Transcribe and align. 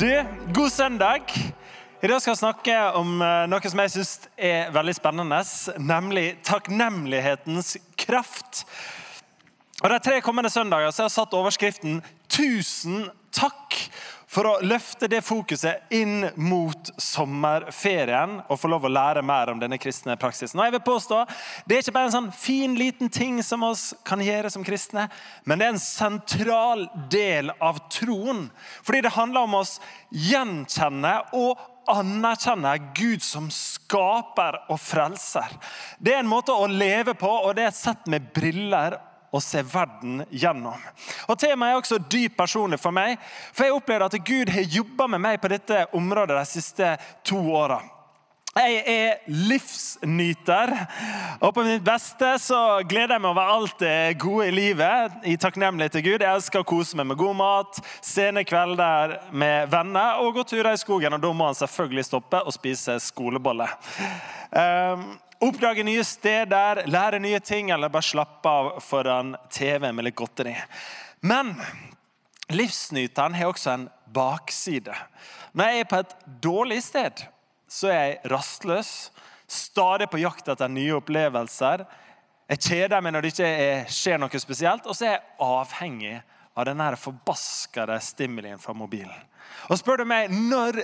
Du, 0.00 0.24
god 0.54 0.70
søndag. 0.70 1.20
I 2.02 2.08
dag 2.08 2.20
skal 2.22 2.30
jeg 2.30 2.38
snakke 2.40 2.74
om 2.96 3.18
eh, 3.20 3.42
noe 3.52 3.68
som 3.68 3.82
jeg 3.82 3.90
syns 3.92 4.12
er 4.40 4.70
veldig 4.72 4.94
spennende, 4.96 5.40
nemlig 5.76 6.38
takknemlighetens 6.48 7.74
kraft. 8.00 8.62
Og 9.82 9.92
De 9.92 9.98
tre 10.00 10.22
kommende 10.24 10.48
søndager 10.48 10.88
så 10.88 11.02
har 11.02 11.10
jeg 11.10 11.16
satt 11.18 11.36
overskriften 11.36 12.00
'Tusen 12.32 13.10
takk' 13.28 13.76
for 14.30 14.46
å 14.46 14.52
løfte 14.62 15.08
det 15.10 15.24
fokuset 15.26 15.90
inn 15.94 16.28
mot 16.38 16.90
sommerferien 17.02 18.36
og 18.46 18.60
få 18.62 18.70
lov 18.70 18.86
å 18.86 18.92
lære 18.92 19.24
mer 19.26 19.50
om 19.50 19.58
denne 19.58 19.78
kristne 19.82 20.14
praksisen. 20.20 20.60
Og 20.60 20.68
jeg 20.68 20.76
vil 20.76 20.86
påstå, 20.86 21.18
Det 21.66 21.76
er 21.76 21.82
ikke 21.82 21.96
bare 21.96 22.10
en 22.10 22.16
sånn 22.16 22.32
fin, 22.32 22.76
liten 22.78 23.10
ting 23.10 23.42
som 23.42 23.62
oss 23.66 23.94
kan 24.04 24.22
gjøre 24.22 24.50
som 24.50 24.64
kristne, 24.64 25.08
men 25.44 25.58
det 25.58 25.66
er 25.66 25.74
en 25.74 25.82
sentral 25.82 26.86
del 27.10 27.50
av 27.60 27.82
troen. 27.90 28.50
Fordi 28.82 29.02
det 29.02 29.16
handler 29.18 29.40
om 29.48 29.54
oss 29.54 29.80
gjenkjenne 30.10 31.16
og 31.34 31.58
anerkjenne 31.90 32.76
Gud 32.94 33.22
som 33.24 33.50
skaper 33.50 34.60
og 34.70 34.78
frelser. 34.78 35.50
Det 35.98 36.14
er 36.14 36.22
en 36.22 36.30
måte 36.30 36.54
å 36.54 36.70
leve 36.70 37.16
på, 37.18 37.30
og 37.30 37.56
det 37.56 37.66
er 37.66 37.72
et 37.72 37.82
sett 37.82 38.06
med 38.06 38.30
briller 38.36 39.00
å 39.30 39.40
se 39.42 39.62
verden 39.62 40.24
gjennom. 40.30 40.80
Og 41.28 41.38
Temaet 41.38 41.74
er 41.74 41.78
også 41.78 42.00
dypt 42.10 42.36
personlig 42.38 42.80
for 42.82 42.94
meg, 42.94 43.16
for 43.52 43.66
jeg 43.66 43.76
opplevde 43.76 44.10
at 44.10 44.26
Gud 44.26 44.52
har 44.52 44.76
jobba 44.78 45.06
med 45.14 45.24
meg 45.28 45.40
på 45.42 45.52
dette 45.52 45.86
området 45.96 46.36
de 46.40 46.50
siste 46.50 46.92
to 47.26 47.40
åra. 47.54 47.80
Jeg 48.50 48.80
er 48.90 49.20
livsnyter, 49.30 50.72
og 51.38 51.52
på 51.54 51.62
mitt 51.62 51.84
beste 51.86 52.32
så 52.42 52.80
gleder 52.82 53.14
jeg 53.14 53.22
meg 53.22 53.30
over 53.30 53.52
alt 53.52 53.76
det 53.78 54.18
gode 54.18 54.48
i 54.48 54.54
livet. 54.56 55.20
I 55.22 55.36
takknemlighet 55.38 55.94
til 55.94 56.02
Gud. 56.08 56.24
Jeg 56.24 56.34
elsker 56.34 56.64
å 56.64 56.66
kose 56.66 56.98
meg 56.98 57.06
med 57.12 57.20
god 57.20 57.38
mat, 57.38 57.78
sene 58.02 58.42
kvelder 58.42 59.20
med 59.30 59.70
venner 59.70 60.18
og 60.24 60.34
gå 60.34 60.48
turer 60.50 60.74
i 60.74 60.82
skogen. 60.82 61.14
Og 61.14 61.22
da 61.22 61.30
må 61.30 61.46
han 61.46 61.60
selvfølgelig 61.60 62.08
stoppe 62.08 62.42
og 62.42 62.56
spise 62.56 62.98
skolebolle. 63.06 63.70
Um, 64.50 65.12
Oppdage 65.40 65.84
nye 65.86 66.02
steder, 66.04 66.82
lære 66.90 67.18
nye 67.22 67.40
ting 67.40 67.70
eller 67.72 67.88
bare 67.88 68.04
slappe 68.04 68.50
av 68.50 68.74
foran 68.84 69.32
TV 69.48 69.86
med 69.88 70.04
litt 70.04 70.18
godteri. 70.18 70.52
Men 71.24 71.54
livsnyteren 72.52 73.38
har 73.38 73.48
også 73.48 73.72
en 73.72 73.86
bakside. 74.12 74.92
Når 75.56 75.70
jeg 75.70 75.80
er 75.80 75.88
på 75.88 76.02
et 76.02 76.12
dårlig 76.44 76.82
sted, 76.84 77.24
så 77.70 77.88
er 77.88 78.02
jeg 78.02 78.32
rastløs, 78.34 78.92
stadig 79.50 80.10
på 80.12 80.20
jakt 80.20 80.52
etter 80.52 80.68
nye 80.68 80.98
opplevelser. 81.00 81.86
Jeg 82.50 82.64
kjeder 82.66 83.00
meg 83.00 83.16
når 83.16 83.24
det 83.24 83.32
ikke 83.32 83.96
skjer 83.96 84.20
noe 84.20 84.44
spesielt, 84.44 84.86
og 84.86 84.96
så 84.98 85.08
er 85.08 85.16
jeg 85.16 85.26
avhengig 85.48 86.14
av 86.52 86.68
den 86.68 86.84
forbaskede 87.00 87.96
stimulien 88.04 88.60
fra 88.60 88.76
mobilen. 88.76 89.26
Og 89.70 89.80
spør 89.80 90.02
du 90.02 90.08
meg 90.10 90.28
når 90.34 90.82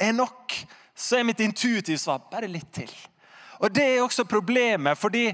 er 0.00 0.16
nok, 0.16 0.54
så 0.96 1.18
er 1.18 1.26
mitt 1.28 1.44
intuitive 1.44 2.00
svar 2.00 2.24
bare 2.30 2.48
litt 2.50 2.72
til. 2.72 2.92
Og 3.62 3.70
Det 3.74 3.84
er 3.84 4.02
også 4.02 4.24
problemet, 4.24 4.98
fordi 4.98 5.30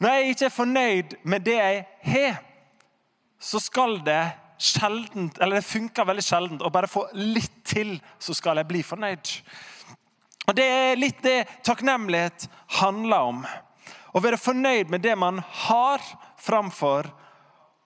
når 0.00 0.12
jeg 0.12 0.28
ikke 0.28 0.44
er 0.44 0.54
fornøyd 0.54 1.16
med 1.24 1.40
det 1.44 1.56
jeg 1.56 1.84
har, 2.02 2.36
så 3.40 3.60
skal 3.60 4.00
det 4.04 4.32
sjeldent, 4.58 5.38
eller 5.40 5.60
det 5.60 5.68
funker 5.68 6.08
veldig 6.08 6.24
sjeldent 6.24 6.64
å 6.64 6.72
bare 6.72 6.88
få 6.88 7.04
litt 7.12 7.60
til, 7.68 7.98
så 8.18 8.34
skal 8.34 8.56
jeg 8.60 8.68
bli 8.68 8.82
fornøyd. 8.84 9.32
Og 10.46 10.56
Det 10.56 10.64
er 10.64 11.00
litt 11.00 11.22
det 11.22 11.46
takknemlighet 11.66 12.48
handler 12.80 13.30
om. 13.32 13.46
Å 14.16 14.22
være 14.22 14.40
fornøyd 14.40 14.92
med 14.92 15.02
det 15.04 15.16
man 15.18 15.42
har, 15.66 16.00
framfor 16.40 17.10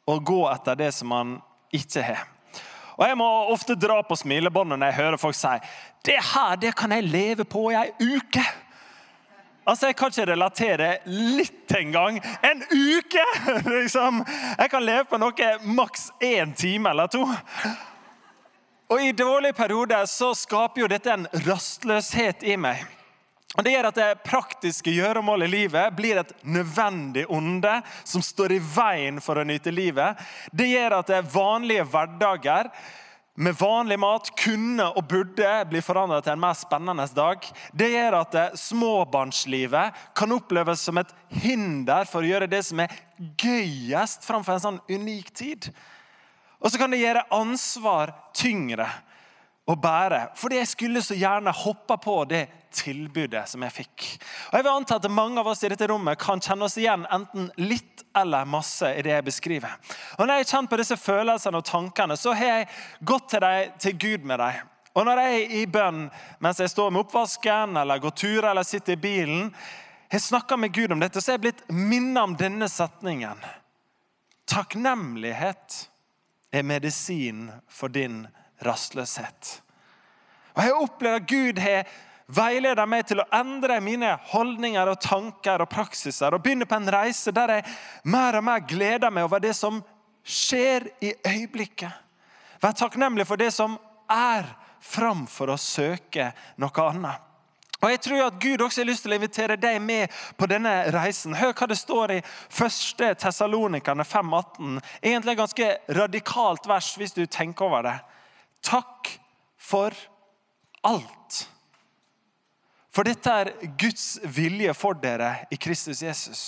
å 0.07 0.19
gå 0.21 0.43
etter 0.51 0.79
det 0.79 0.91
som 0.95 1.11
man 1.11 1.39
ikke 1.75 2.05
har. 2.05 2.27
Og 2.99 3.07
Jeg 3.09 3.17
må 3.17 3.29
ofte 3.51 3.75
dra 3.75 4.03
på 4.05 4.19
smilebåndet 4.19 4.79
når 4.79 4.91
jeg 4.91 5.01
hører 5.01 5.21
folk 5.21 5.37
si 5.39 5.55
det 6.05 6.19
her 6.33 6.57
det 6.61 6.75
kan 6.77 6.93
jeg 6.93 7.09
leve 7.09 7.45
på 7.45 7.71
i 7.73 7.77
ei 7.77 7.91
uke. 8.01 8.45
Altså, 9.71 9.87
Jeg 9.87 9.97
kan 9.97 10.11
ikke 10.11 10.27
relatere 10.33 10.89
litt 11.07 11.75
engang. 11.79 12.19
En 12.43 12.63
uke! 12.67 13.25
liksom. 13.77 14.25
Jeg 14.59 14.71
kan 14.73 14.85
leve 14.85 15.07
på 15.07 15.21
noe 15.23 15.51
maks 15.63 16.09
én 16.19 16.55
time 16.59 16.91
eller 16.91 17.11
to. 17.13 17.23
Og 18.91 19.03
I 19.03 19.13
dårlige 19.15 19.55
perioder 19.55 20.09
så 20.11 20.33
skaper 20.35 20.83
jo 20.83 20.89
dette 20.91 21.13
en 21.15 21.29
rastløshet 21.47 22.43
i 22.43 22.57
meg. 22.59 22.83
Og 23.59 23.65
Det 23.67 23.75
gjør 23.75 23.89
at 23.89 23.99
det 23.99 24.23
praktiske 24.27 24.93
gjøremålet 24.95 25.47
i 25.47 25.55
livet 25.55 25.95
blir 25.95 26.19
et 26.21 26.33
nødvendig 26.43 27.25
onde 27.31 27.81
som 28.03 28.23
står 28.23 28.57
i 28.57 28.61
veien 28.63 29.19
for 29.23 29.39
å 29.39 29.47
nyte 29.47 29.71
livet. 29.75 30.19
Det 30.51 30.69
gjør 30.71 30.99
at 30.99 31.11
det 31.11 31.25
vanlige 31.31 31.87
hverdager 31.91 32.71
med 33.41 33.57
vanlig 33.57 33.97
mat 34.01 34.29
kunne 34.37 34.85
og 34.93 35.07
burde 35.09 35.51
bli 35.71 35.81
forandret 35.85 36.27
til 36.27 36.35
en 36.35 36.43
mer 36.43 36.57
spennende 36.59 37.07
dag. 37.17 37.47
Det 37.73 37.89
gjør 37.95 38.19
at 38.19 38.37
småbarnslivet 38.61 40.03
kan 40.19 40.35
oppleves 40.37 40.85
som 40.85 41.01
et 41.01 41.15
hinder 41.41 42.09
for 42.11 42.21
å 42.21 42.29
gjøre 42.29 42.51
det 42.53 42.61
som 42.69 42.83
er 42.85 42.93
gøyest 43.41 44.29
framfor 44.29 44.59
en 44.59 44.67
sånn 44.67 44.83
unik 44.93 45.33
tid. 45.33 45.71
Og 46.61 46.69
så 46.69 46.81
kan 46.81 46.93
det 46.93 47.01
gjøre 47.01 47.25
ansvar 47.33 48.13
tyngre 48.37 48.91
å 49.71 49.77
bære. 49.79 50.21
Fordi 50.39 50.59
jeg 50.61 50.71
skulle 50.71 51.03
så 51.05 51.17
gjerne 51.19 51.53
hoppa 51.55 51.97
på 52.01 52.17
det 52.31 52.45
tilbudet 52.75 53.45
som 53.51 53.63
jeg 53.67 53.75
fikk. 53.75 54.07
Og 54.51 54.59
jeg 54.59 54.67
vil 54.67 54.73
anta 54.73 54.99
at 54.99 55.09
Mange 55.11 55.43
av 55.43 55.51
oss 55.51 55.65
i 55.67 55.71
dette 55.73 55.89
rommet 55.91 56.19
kan 56.21 56.43
kjenne 56.43 56.67
oss 56.67 56.79
igjen 56.79 57.07
enten 57.11 57.51
litt 57.61 58.05
eller 58.17 58.49
masse 58.49 58.89
i 58.95 59.03
det 59.07 59.15
jeg 59.15 59.27
beskriver. 59.27 59.77
Og 60.19 60.27
Når 60.27 60.35
jeg 60.35 60.45
har 60.45 60.51
kjent 60.55 60.71
på 60.71 60.81
disse 60.81 60.99
følelsene 60.99 61.61
og 61.61 61.67
tankene, 61.67 62.17
så 62.17 62.35
har 62.35 62.55
jeg 62.55 62.69
gått 63.07 63.31
til, 63.35 63.47
deg, 63.47 63.75
til 63.83 63.99
Gud 63.99 64.27
med 64.27 64.43
dem. 64.43 64.71
Og 64.99 65.07
når 65.07 65.21
jeg 65.23 65.35
er 65.35 65.53
i 65.61 65.67
bønn 65.71 66.09
mens 66.43 66.59
jeg 66.59 66.73
står 66.73 66.91
med 66.91 67.05
oppvasken 67.05 67.79
eller 67.79 68.03
går 68.03 68.15
turer 68.19 68.51
eller 68.51 68.67
sitter 68.67 68.97
i 68.97 69.03
bilen, 69.03 69.53
har 70.11 70.19
snakka 70.19 70.57
med 70.59 70.75
Gud 70.75 70.91
om 70.91 71.01
dette, 71.01 71.23
så 71.23 71.31
er 71.31 71.39
jeg 71.39 71.45
blitt 71.45 71.63
minnet 71.71 72.19
om 72.25 72.35
denne 72.35 72.67
setningen. 72.67 73.39
Takknemlighet 74.51 75.77
er 76.51 76.67
medisin 76.67 77.45
for 77.71 77.93
din 77.95 78.25
rastløshet. 78.65 79.61
Og 80.57 80.63
Jeg 80.63 80.75
opplever 80.75 81.21
at 81.21 81.29
Gud 81.29 81.61
har 81.63 81.91
veileder 82.31 82.87
meg 82.87 83.07
til 83.09 83.23
å 83.23 83.29
endre 83.35 83.81
mine 83.83 84.13
holdninger 84.31 84.91
og 84.93 85.01
tanker 85.03 85.65
og 85.65 85.71
praksiser 85.71 86.35
og 86.35 86.43
begynne 86.45 86.69
på 86.69 86.79
en 86.79 86.91
reise 86.93 87.35
der 87.35 87.57
jeg 87.57 87.73
mer 88.11 88.39
og 88.39 88.47
mer 88.47 88.63
gleder 88.67 89.11
meg 89.15 89.27
over 89.27 89.43
det 89.43 89.55
som 89.59 89.81
skjer 90.27 90.91
i 91.03 91.15
øyeblikket. 91.27 91.91
Vær 92.61 92.77
takknemlig 92.77 93.27
for 93.27 93.41
det 93.41 93.51
som 93.57 93.79
er, 94.11 94.47
framfor 94.81 95.53
å 95.53 95.59
søke 95.61 96.31
noe 96.61 96.85
annet. 96.87 97.27
Og 97.81 97.91
Jeg 97.91 98.01
tror 98.05 98.27
at 98.27 98.41
Gud 98.41 98.61
også 98.61 98.83
har 98.83 98.89
lyst 98.91 99.07
til 99.07 99.15
å 99.15 99.17
invitere 99.17 99.57
deg 99.57 99.79
med 99.81 100.13
på 100.37 100.49
denne 100.49 100.73
reisen. 100.93 101.33
Hør 101.37 101.55
hva 101.57 101.69
det 101.71 101.79
står 101.81 102.13
i 102.13 102.19
1. 102.21 103.15
Tessalonikerne 103.21 104.05
5,18. 104.05 104.81
Egentlig 105.01 105.33
et 105.33 105.41
ganske 105.41 105.69
radikalt 105.97 106.69
vers 106.69 106.91
hvis 107.01 107.17
du 107.17 107.25
tenker 107.25 107.71
over 107.71 107.89
det. 107.89 107.95
Takk 108.65 109.15
for 109.61 109.95
alt. 110.87 111.47
For 112.91 113.07
dette 113.07 113.33
er 113.43 113.53
Guds 113.79 114.19
vilje 114.25 114.75
for 114.75 114.99
dere 114.99 115.47
i 115.51 115.59
Kristus 115.61 116.03
Jesus. 116.03 116.43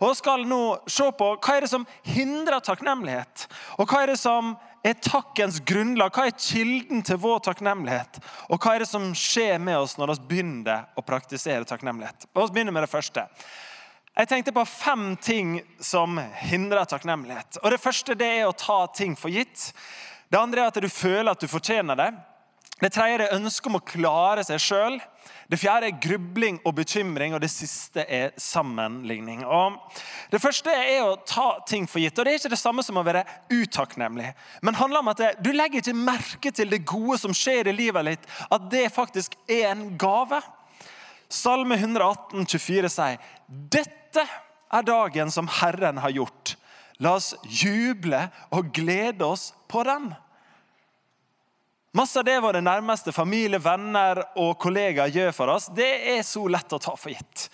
Og 0.00 0.16
skal 0.16 0.46
nå 0.48 0.78
se 0.88 1.04
på 1.18 1.28
Hva 1.36 1.56
er 1.56 1.66
det 1.66 1.70
som 1.72 1.84
hindrer 2.08 2.64
takknemlighet? 2.64 3.44
Og 3.76 3.84
hva 3.84 4.02
er 4.02 4.14
det 4.14 4.20
som 4.20 4.54
er 4.86 4.96
takkens 5.04 5.60
grunnlag? 5.68 6.14
Hva 6.14 6.28
er 6.28 6.40
kilden 6.40 7.04
til 7.04 7.20
vår 7.20 7.42
takknemlighet? 7.50 8.20
Og 8.48 8.56
hva 8.56 8.74
er 8.74 8.84
det 8.84 8.90
som 8.90 9.10
skjer 9.12 9.58
med 9.60 9.76
oss 9.82 9.98
når 10.00 10.14
vi 10.14 10.28
begynner 10.32 10.88
å 10.96 11.04
praktisere 11.04 11.68
takknemlighet? 11.68 12.30
La 12.32 12.46
Vi 12.46 12.56
begynner 12.56 12.74
med 12.74 12.86
det 12.86 12.92
første. 12.92 13.28
Jeg 14.18 14.28
tenkte 14.32 14.56
på 14.56 14.64
fem 14.66 15.12
ting 15.22 15.58
som 15.78 16.16
hindrer 16.48 16.88
takknemlighet. 16.90 17.60
Og 17.62 17.70
Det 17.70 17.82
første 17.82 18.16
det 18.18 18.30
er 18.40 18.48
å 18.48 18.56
ta 18.56 18.86
ting 18.90 19.14
for 19.14 19.30
gitt. 19.30 19.68
Det 20.28 20.40
andre 20.40 20.64
er 20.64 20.72
at 20.72 20.80
du 20.82 20.88
føler 20.92 21.32
at 21.32 21.40
du 21.40 21.48
fortjener 21.48 21.98
det. 21.98 22.10
Det 22.78 22.92
tredje 22.94 23.24
er 23.24 23.34
ønsket 23.34 23.66
om 23.72 23.78
å 23.80 23.82
klare 23.82 24.44
seg 24.46 24.60
sjøl. 24.62 24.98
Det 25.50 25.58
fjerde 25.58 25.88
er 25.88 25.96
grubling 25.98 26.60
og 26.68 26.76
bekymring, 26.78 27.32
og 27.34 27.40
det 27.42 27.50
siste 27.50 28.04
er 28.04 28.36
sammenligning. 28.38 29.40
Og 29.42 29.80
det 30.30 30.38
første 30.42 30.70
er 30.70 31.00
å 31.02 31.16
ta 31.26 31.48
ting 31.66 31.88
for 31.90 31.98
gitt. 31.98 32.14
og 32.14 32.28
Det 32.28 32.34
er 32.34 32.38
ikke 32.38 32.52
det 32.52 32.60
samme 32.60 32.84
som 32.86 33.00
å 33.00 33.04
være 33.06 33.24
utakknemlig. 33.50 34.30
Men 34.62 34.76
det 34.76 34.82
handler 34.82 35.02
om 35.02 35.10
at 35.10 35.22
det, 35.24 35.32
du 35.42 35.50
legger 35.50 35.82
ikke 35.82 35.96
merke 35.96 36.52
til 36.54 36.70
det 36.70 36.84
gode 36.86 37.18
som 37.18 37.34
skjer 37.34 37.72
i 37.72 37.74
livet 37.74 38.12
ditt, 38.12 38.30
at 38.46 38.70
det 38.70 38.86
faktisk 38.94 39.34
er 39.48 39.72
en 39.72 39.88
gave. 39.98 40.38
Salme 41.28 41.80
118, 41.80 42.46
24 42.46 42.92
sier 42.92 43.18
dette 43.48 44.22
er 44.68 44.86
dagen 44.86 45.32
som 45.34 45.50
Herren 45.58 45.98
har 46.04 46.14
gjort. 46.14 46.54
La 47.02 47.14
oss 47.14 47.34
juble 47.46 48.24
og 48.54 48.72
glede 48.74 49.26
oss 49.26 49.52
på 49.70 49.84
den. 49.86 50.10
Masse 51.96 52.20
av 52.20 52.26
det 52.26 52.36
våre 52.44 52.60
nærmeste 52.62 53.14
familie, 53.16 53.60
venner 53.62 54.20
og 54.38 54.58
kollegaer 54.60 55.12
gjør 55.14 55.34
for 55.34 55.54
oss, 55.54 55.70
det 55.74 55.88
er 56.12 56.24
så 56.26 56.44
lett 56.50 56.74
å 56.74 56.80
ta 56.82 56.94
for 56.98 57.14
gitt. 57.14 57.48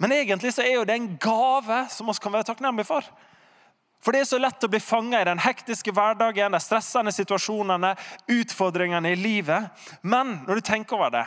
Men 0.00 0.14
egentlig 0.16 0.54
så 0.56 0.64
er 0.64 0.78
jo 0.78 0.86
det 0.88 0.96
en 0.96 1.12
gave 1.20 1.82
som 1.92 2.08
vi 2.08 2.16
kan 2.20 2.34
være 2.34 2.48
takknemlige 2.50 2.88
for. 2.88 3.06
For 4.00 4.16
det 4.16 4.22
er 4.22 4.30
så 4.30 4.40
lett 4.40 4.64
å 4.64 4.70
bli 4.72 4.80
fanga 4.80 5.20
i 5.20 5.28
den 5.28 5.42
hektiske 5.44 5.92
hverdagen, 5.92 6.56
de 6.56 6.60
stressende 6.64 7.12
situasjonene, 7.12 7.92
utfordringene 8.32 9.12
i 9.12 9.18
livet. 9.20 9.68
Men 10.00 10.38
når 10.46 10.60
du 10.60 10.68
tenker 10.70 10.96
over 10.96 11.12
det 11.12 11.26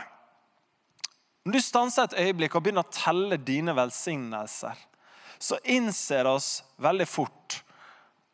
Når 1.44 1.52
du 1.52 1.60
stanser 1.60 2.06
et 2.08 2.18
øyeblikk 2.24 2.54
og 2.56 2.64
begynner 2.64 2.86
å 2.86 2.94
telle 2.94 3.36
dine 3.36 3.74
velsignelser, 3.76 4.78
så 5.44 5.58
innser 5.64 6.28
oss 6.30 6.62
veldig 6.80 7.06
fort 7.08 7.60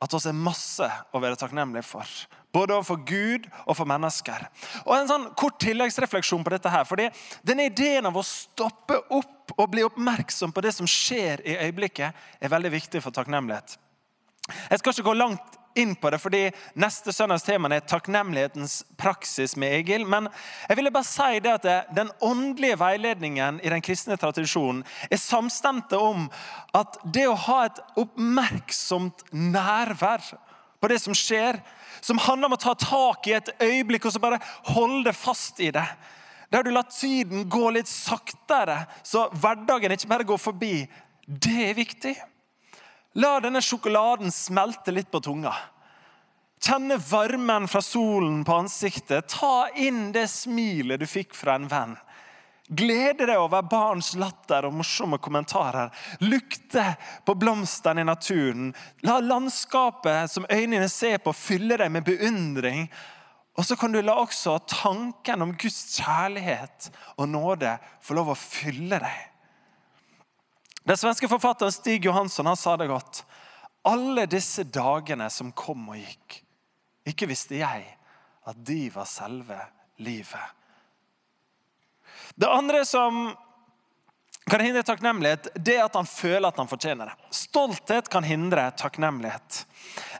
at 0.01 0.15
oss 0.17 0.29
er 0.31 0.37
masse 0.37 0.87
å 1.13 1.21
være 1.21 1.37
takknemlige 1.37 1.85
for. 1.85 2.09
Både 2.55 2.75
overfor 2.75 3.03
Gud 3.07 3.47
og 3.67 3.77
for 3.77 3.87
mennesker. 3.87 4.47
Og 4.87 4.95
En 4.97 5.11
sånn 5.11 5.27
kort 5.39 5.59
tilleggsrefleksjon 5.63 6.45
på 6.45 6.55
dette. 6.55 6.71
her, 6.71 6.85
fordi 6.85 7.11
Denne 7.43 7.69
ideen 7.69 8.07
av 8.07 8.17
å 8.17 8.25
stoppe 8.25 8.97
opp 9.11 9.53
og 9.59 9.71
bli 9.71 9.85
oppmerksom 9.85 10.53
på 10.53 10.63
det 10.63 10.73
som 10.73 10.87
skjer 10.87 11.43
i 11.45 11.57
øyeblikket, 11.67 12.15
er 12.41 12.49
veldig 12.49 12.71
viktig 12.71 13.03
for 13.03 13.11
takknemlighet. 13.11 13.77
Jeg 14.71 14.79
skal 14.79 14.93
ikke 14.93 15.11
gå 15.11 15.15
langt 15.15 15.60
inn 15.79 15.95
på 15.97 16.11
det, 16.11 16.19
fordi 16.23 16.43
neste 16.79 17.13
søndags 17.15 17.45
tema 17.47 17.71
er 17.75 17.87
takknemlighetens 17.87 18.81
praksis 18.99 19.57
med 19.61 19.73
Egil. 19.79 20.07
Men 20.09 20.29
jeg 20.69 20.79
ville 20.79 20.93
bare 20.95 21.09
si 21.09 21.41
det 21.45 21.57
at 21.59 21.95
den 21.97 22.11
åndelige 22.25 22.79
veiledningen 22.81 23.61
i 23.63 23.73
den 23.73 23.85
kristne 23.85 24.19
tradisjonen 24.21 24.83
er 25.11 25.21
samstemte 25.21 25.99
om 26.01 26.29
at 26.77 26.99
det 27.05 27.27
å 27.31 27.39
ha 27.47 27.65
et 27.67 27.83
oppmerksomt 28.01 29.27
nærvær 29.33 30.25
på 30.81 30.89
det 30.91 31.01
som 31.03 31.17
skjer, 31.17 31.61
som 32.01 32.21
handler 32.23 32.49
om 32.49 32.57
å 32.57 32.63
ta 32.63 32.75
tak 32.79 33.29
i 33.29 33.37
et 33.37 33.53
øyeblikk 33.61 34.09
og 34.09 34.15
så 34.15 34.23
bare 34.23 34.41
holde 34.73 35.13
fast 35.17 35.61
i 35.61 35.71
det. 35.75 35.87
Der 36.51 36.65
du 36.67 36.73
lar 36.75 36.89
tiden 36.91 37.45
gå 37.49 37.69
litt 37.71 37.89
saktere, 37.91 38.83
så 39.07 39.29
hverdagen 39.39 39.93
ikke 39.95 40.11
bare 40.11 40.27
går 40.27 40.41
forbi. 40.41 40.75
Det 41.27 41.69
er 41.69 41.77
viktig. 41.79 42.17
La 43.19 43.41
denne 43.43 43.63
sjokoladen 43.63 44.31
smelte 44.31 44.93
litt 44.95 45.11
på 45.11 45.21
tunga. 45.21 45.55
Kjenne 46.61 46.97
varmen 47.01 47.67
fra 47.69 47.81
solen 47.83 48.45
på 48.45 48.55
ansiktet. 48.55 49.33
Ta 49.33 49.69
inn 49.75 50.13
det 50.13 50.29
smilet 50.31 51.01
du 51.01 51.07
fikk 51.09 51.35
fra 51.35 51.57
en 51.59 51.67
venn. 51.71 51.97
Glede 52.71 53.27
deg 53.27 53.41
over 53.41 53.65
barns 53.67 54.13
latter 54.15 54.69
og 54.69 54.77
morsomme 54.79 55.19
kommentarer. 55.19 55.91
Lukte 56.23 56.85
på 57.27 57.35
blomstene 57.35 58.05
i 58.05 58.07
naturen. 58.07 58.69
La 59.03 59.19
landskapet 59.19 60.31
som 60.31 60.47
øynene 60.47 60.87
ser 60.89 61.19
på, 61.19 61.35
fylle 61.35 61.81
deg 61.81 61.91
med 61.91 62.07
beundring. 62.07 62.85
Og 63.59 63.67
så 63.67 63.75
kan 63.75 63.91
du 63.91 63.99
la 64.05 64.15
også 64.21 64.61
tanken 64.71 65.43
om 65.43 65.57
Guds 65.59 65.99
kjærlighet 65.99 66.93
og 67.17 67.27
nåde 67.33 67.75
få 68.05 68.15
lov 68.21 68.31
å 68.37 68.39
fylle 68.39 69.03
deg. 69.03 69.30
Den 70.85 70.97
svenske 70.97 71.29
forfatteren 71.29 71.73
Stig 71.73 72.05
Johansson 72.05 72.47
han 72.47 72.57
sa 72.57 72.77
det 72.77 72.89
godt. 72.91 73.25
Alle 73.83 74.27
disse 74.27 74.65
dagene 74.65 75.31
som 75.33 75.53
kom 75.57 75.89
og 75.93 76.01
gikk, 76.01 76.41
ikke 77.09 77.29
visste 77.31 77.61
jeg 77.61 77.85
at 78.49 78.65
de 78.67 78.81
var 78.93 79.09
selve 79.09 79.59
livet. 80.01 80.57
Det 82.35 82.49
andre 82.49 82.85
som 82.89 83.31
kan 84.51 84.61
hindre 84.65 84.83
takknemlighet, 84.83 85.49
det 85.55 85.77
er 85.77 85.85
at 85.85 85.95
han 85.95 86.09
føler 86.09 86.49
at 86.49 86.59
han 86.59 86.69
fortjener 86.69 87.11
det. 87.11 87.29
Stolthet 87.35 88.09
kan 88.11 88.25
hindre 88.27 88.71
takknemlighet. 88.79 89.65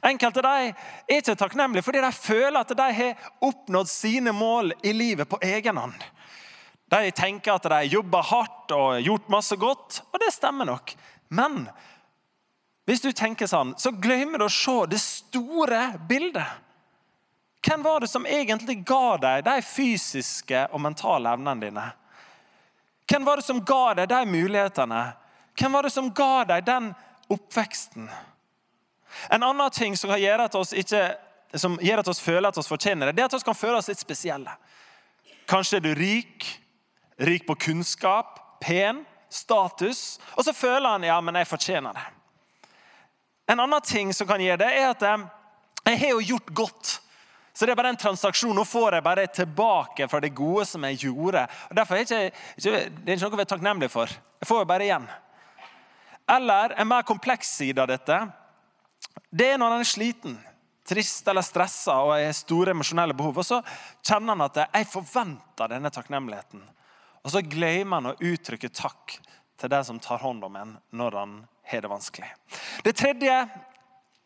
Enkelte 0.07 0.45
dem 0.45 0.71
er 0.71 1.19
ikke 1.19 1.35
takknemlige 1.37 1.85
fordi 1.85 2.03
de 2.05 2.13
føler 2.15 2.61
at 2.61 2.75
de 2.77 2.89
har 3.01 3.31
oppnådd 3.45 3.91
sine 3.91 4.33
mål 4.37 4.73
i 4.87 4.93
livet 4.95 5.29
på 5.29 5.41
egen 5.43 5.81
hånd. 5.81 5.99
De 6.91 7.11
tenker 7.15 7.55
at 7.55 7.69
de 7.71 7.85
jobber 7.93 8.27
hardt 8.33 8.73
og 8.75 8.99
gjort 9.05 9.29
masse 9.31 9.57
godt, 9.57 10.01
og 10.11 10.19
det 10.23 10.33
stemmer 10.35 10.67
nok. 10.67 10.95
Men 11.31 11.69
hvis 12.89 13.05
du 13.05 13.13
tenker 13.15 13.47
sånn, 13.47 13.77
så 13.79 13.93
glemmer 13.95 14.43
du 14.43 14.49
å 14.49 14.51
se 14.51 14.75
det 14.91 14.99
store 14.99 15.85
bildet. 16.09 16.59
Hvem 17.63 17.85
var 17.85 18.03
det 18.03 18.09
som 18.11 18.27
egentlig 18.27 18.81
ga 18.89 19.17
deg 19.21 19.45
de 19.47 19.57
fysiske 19.63 20.65
og 20.73 20.83
mentale 20.83 21.31
evnene 21.37 21.63
dine? 21.63 21.85
Hvem 23.11 23.27
var 23.27 23.39
det 23.39 23.47
som 23.47 23.61
ga 23.67 23.85
deg 24.01 24.09
de 24.11 24.21
mulighetene? 24.33 25.03
Hvem 25.61 25.77
var 25.77 25.87
det 25.87 25.93
som 25.95 26.09
ga 26.15 26.45
deg 26.49 26.67
den 26.67 26.91
oppveksten? 27.31 28.09
En 29.29 29.43
annen 29.45 29.71
ting 29.75 29.97
som, 29.99 30.11
gjør 30.17 30.47
at 30.47 30.57
oss, 30.59 30.73
ikke, 30.73 31.03
som 31.55 31.77
gjør 31.83 32.03
at 32.03 32.11
oss 32.11 32.23
føler 32.23 32.49
at 32.49 32.59
oss 32.59 32.71
fortjener 32.71 33.11
det, 33.11 33.19
det 33.19 33.25
er 33.27 33.31
at 33.31 33.39
vi 33.39 33.47
kan 33.51 33.59
føle 33.59 33.79
oss 33.79 33.91
litt 33.91 34.03
spesielle. 34.03 34.55
Kanskje 35.51 35.81
er 35.81 35.85
du 35.85 35.93
rik, 35.99 36.47
rik 37.21 37.47
på 37.47 37.55
kunnskap, 37.55 38.39
pen, 38.63 39.05
status. 39.31 40.19
Og 40.35 40.45
så 40.45 40.55
føler 40.57 40.89
han 40.97 41.07
ja, 41.07 41.21
men 41.21 41.39
jeg 41.41 41.49
fortjener 41.51 41.97
det. 41.97 42.07
En 43.53 43.61
annen 43.61 43.85
ting 43.85 44.13
som 44.15 44.29
kan 44.29 44.41
gi 44.41 44.51
det, 44.57 44.67
er 44.67 44.93
at 44.93 45.05
eh, 45.07 45.23
jeg 45.91 46.03
har 46.03 46.13
jo 46.15 46.27
gjort 46.35 46.53
godt. 46.55 46.91
Så 47.53 47.67
det 47.67 47.75
er 47.75 47.81
bare 47.81 47.91
en 47.93 47.99
transaksjon. 47.99 48.55
Nå 48.57 48.65
får 48.65 48.97
jeg 48.97 49.05
bare 49.05 49.27
tilbake 49.35 50.07
fra 50.09 50.21
det 50.23 50.31
gode 50.39 50.65
som 50.71 50.85
jeg 50.87 51.01
gjorde. 51.03 51.43
Og 51.69 51.77
derfor 51.77 51.99
er 51.99 52.07
det 52.07 52.21
ikke, 52.31 52.37
det 52.63 53.11
er 53.11 53.17
ikke 53.17 53.27
noe 53.27 53.41
vi 53.41 53.45
er 53.45 53.51
takknemlig 53.51 53.91
for. 53.93 54.13
Jeg 54.41 54.49
får 54.49 54.63
jo 54.63 54.69
bare 54.71 54.87
igjen. 54.87 55.09
Eller 56.31 56.77
en 56.79 56.89
mer 56.89 57.03
kompleks 57.09 57.51
side 57.59 57.83
av 57.83 57.91
dette. 57.91 58.21
Det 59.31 59.51
er 59.51 59.59
når 59.59 59.75
han 59.75 59.83
er 59.83 59.91
sliten, 59.91 60.37
trist 60.87 61.27
eller 61.29 61.45
stressa 61.45 61.97
og 62.07 62.15
har 62.15 62.33
store 62.39 62.73
emosjonelle 62.75 63.17
behov. 63.19 63.43
Og 63.43 63.47
så 63.47 63.59
kjenner 63.99 64.37
han 64.37 64.47
at 64.47 64.63
jeg 64.63 64.93
forventer 64.93 65.75
denne 65.75 65.91
takknemligheten. 65.91 66.63
Og 67.25 67.35
så 67.35 67.43
glemmer 67.45 68.01
han 68.01 68.13
å 68.13 68.19
uttrykke 68.19 68.71
takk 68.73 69.19
til 69.61 69.73
den 69.73 69.85
som 69.85 70.01
tar 70.01 70.23
hånd 70.23 70.45
om 70.45 70.57
en 70.57 70.77
når 70.97 71.19
han 71.21 71.39
har 71.71 71.85
det 71.85 71.91
vanskelig. 71.93 72.29
Det 72.85 72.95
tredje 72.97 73.35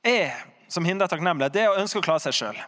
er, 0.04 0.44
som 0.68 0.86
hindrer 0.86 1.10
takknemlighet, 1.10 1.54
det 1.54 1.64
er 1.64 1.72
å 1.72 1.80
ønske 1.80 2.00
å 2.00 2.04
klare 2.04 2.22
seg 2.22 2.36
sjøl. 2.36 2.60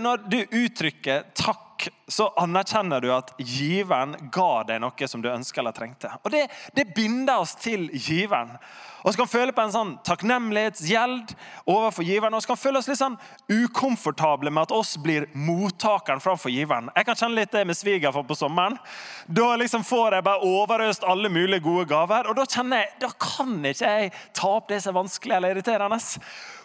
Når 0.00 0.24
du 0.30 0.38
uttrykker 0.62 1.28
takk, 1.36 1.88
så 2.10 2.30
anerkjenner 2.40 3.04
du 3.04 3.10
at 3.14 3.34
giveren 3.38 4.16
ga 4.34 4.64
deg 4.66 4.80
noe 4.82 5.08
som 5.10 5.22
du 5.22 5.28
ønska 5.30 5.60
eller 5.62 5.76
trengte. 5.76 6.10
Og 6.24 6.32
det, 6.34 6.48
det 6.74 6.88
binder 6.96 7.44
oss 7.44 7.54
til 7.60 7.86
giveren. 7.92 8.56
Og 9.04 9.12
så 9.12 9.20
kan 9.20 9.30
føle 9.30 9.54
på 9.54 9.62
en 9.62 9.72
sånn 9.72 9.92
takknemlighetsgjeld 10.06 11.34
overfor 11.70 12.06
giveren. 12.06 12.34
Og 12.34 12.42
så 12.42 12.50
kan 12.50 12.60
føle 12.60 12.80
oss 12.80 12.88
litt 12.90 13.00
sånn 13.00 13.18
ukomfortable 13.50 14.50
med 14.50 14.66
at 14.66 14.74
oss 14.74 14.96
blir 15.00 15.28
mottakeren 15.38 16.22
framfor 16.22 16.52
giveren. 16.52 16.90
Jeg 16.96 17.06
kan 17.06 17.18
kjenne 17.20 17.38
litt 17.38 17.54
det 17.54 17.64
med 17.68 17.78
svigerfar 17.78 18.26
på 18.26 18.36
sommeren. 18.38 18.78
Da 19.26 19.52
liksom 19.60 19.86
får 19.86 20.18
jeg 20.18 20.26
bare 20.26 20.50
overøst 20.50 21.06
alle 21.06 21.30
mulige 21.32 21.62
gode 21.66 21.86
gaver. 21.90 22.30
Og 22.30 22.38
da 22.38 22.46
kjenner 22.48 22.82
jeg, 22.82 22.94
da 23.04 23.12
kan 23.22 23.54
ikke 23.70 23.92
jeg 23.92 24.14
ta 24.36 24.54
opp 24.56 24.72
det 24.72 24.80
som 24.82 24.94
er 24.94 25.00
vanskelig 25.00 25.38
eller 25.38 25.54
irriterende. 25.54 26.00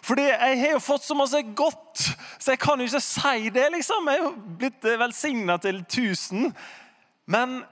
Fordi 0.04 0.26
jeg 0.30 0.58
har 0.60 0.74
jo 0.74 0.82
fått 0.84 1.06
så 1.06 1.16
masse 1.16 1.40
godt, 1.56 2.08
så 2.38 2.52
jeg 2.52 2.60
kan 2.60 2.80
jo 2.80 2.88
ikke 2.90 3.04
si 3.04 3.52
det. 3.54 3.70
liksom. 3.76 4.10
Jeg 4.10 4.20
er 4.20 4.26
jo 4.26 4.34
blitt 4.58 4.90
velsigna 5.04 5.56
til 5.62 5.84
tusen. 5.88 6.50
Men 7.30 7.62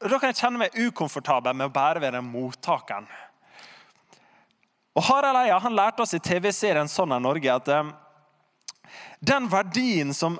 da 0.00 0.18
kan 0.18 0.30
jeg 0.30 0.40
kjenne 0.40 0.60
meg 0.60 0.74
ukomfortabel 0.76 1.56
med 1.56 1.70
å 1.70 1.74
bare 1.74 2.02
være 2.02 2.22
mottakeren. 2.24 3.06
Og 4.94 5.02
Harald 5.08 5.40
Eia 5.42 5.58
han 5.58 5.74
lærte 5.74 6.04
oss 6.04 6.14
i 6.14 6.22
TV-serien 6.22 6.90
Sånn 6.90 7.12
er 7.14 7.22
Norge 7.22 7.50
at 7.50 7.70
um, 7.74 7.92
den 9.24 9.48
verdien 9.50 10.12
som 10.14 10.38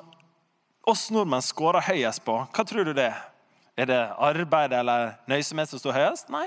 oss 0.87 1.09
nordmenn 1.11 1.43
scorer 1.43 1.83
høyest 1.87 2.23
på, 2.27 2.37
hva 2.45 2.65
tror 2.69 2.87
du 2.87 2.93
det 2.95 3.09
er? 3.09 3.23
Er 3.75 3.89
det 3.91 4.03
arbeid 4.23 4.75
eller 4.77 5.17
nøysomhet 5.27 5.73
som 5.73 5.81
står 5.81 5.97
høyest? 5.97 6.29
Nei. 6.31 6.47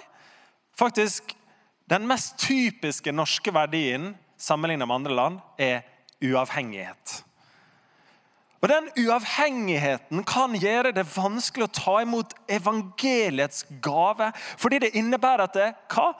Faktisk, 0.77 1.33
den 1.89 2.05
mest 2.07 2.37
typiske 2.39 3.11
norske 3.11 3.51
verdien 3.51 4.13
sammenlignet 4.39 4.87
med 4.87 5.01
andre 5.01 5.17
land 5.17 5.41
er 5.59 5.81
uavhengighet. 6.23 7.23
Og 8.61 8.69
Den 8.71 8.87
uavhengigheten 8.97 10.23
kan 10.25 10.55
gjøre 10.57 10.93
det 10.95 11.05
vanskelig 11.11 11.67
å 11.67 11.75
ta 11.77 11.99
imot 12.01 12.33
evangeliets 12.49 13.67
gave. 13.83 14.31
Fordi 14.57 14.79
det 14.81 14.95
innebærer 14.97 15.45
at 15.45 15.57
det, 15.57 15.67
hva? 15.93 16.13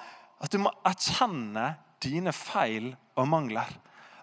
At 0.43 0.53
du 0.53 0.61
må 0.61 0.71
erkjenne 0.85 1.71
dine 2.03 2.33
feil 2.35 2.91
og 3.17 3.29
mangler. 3.29 3.69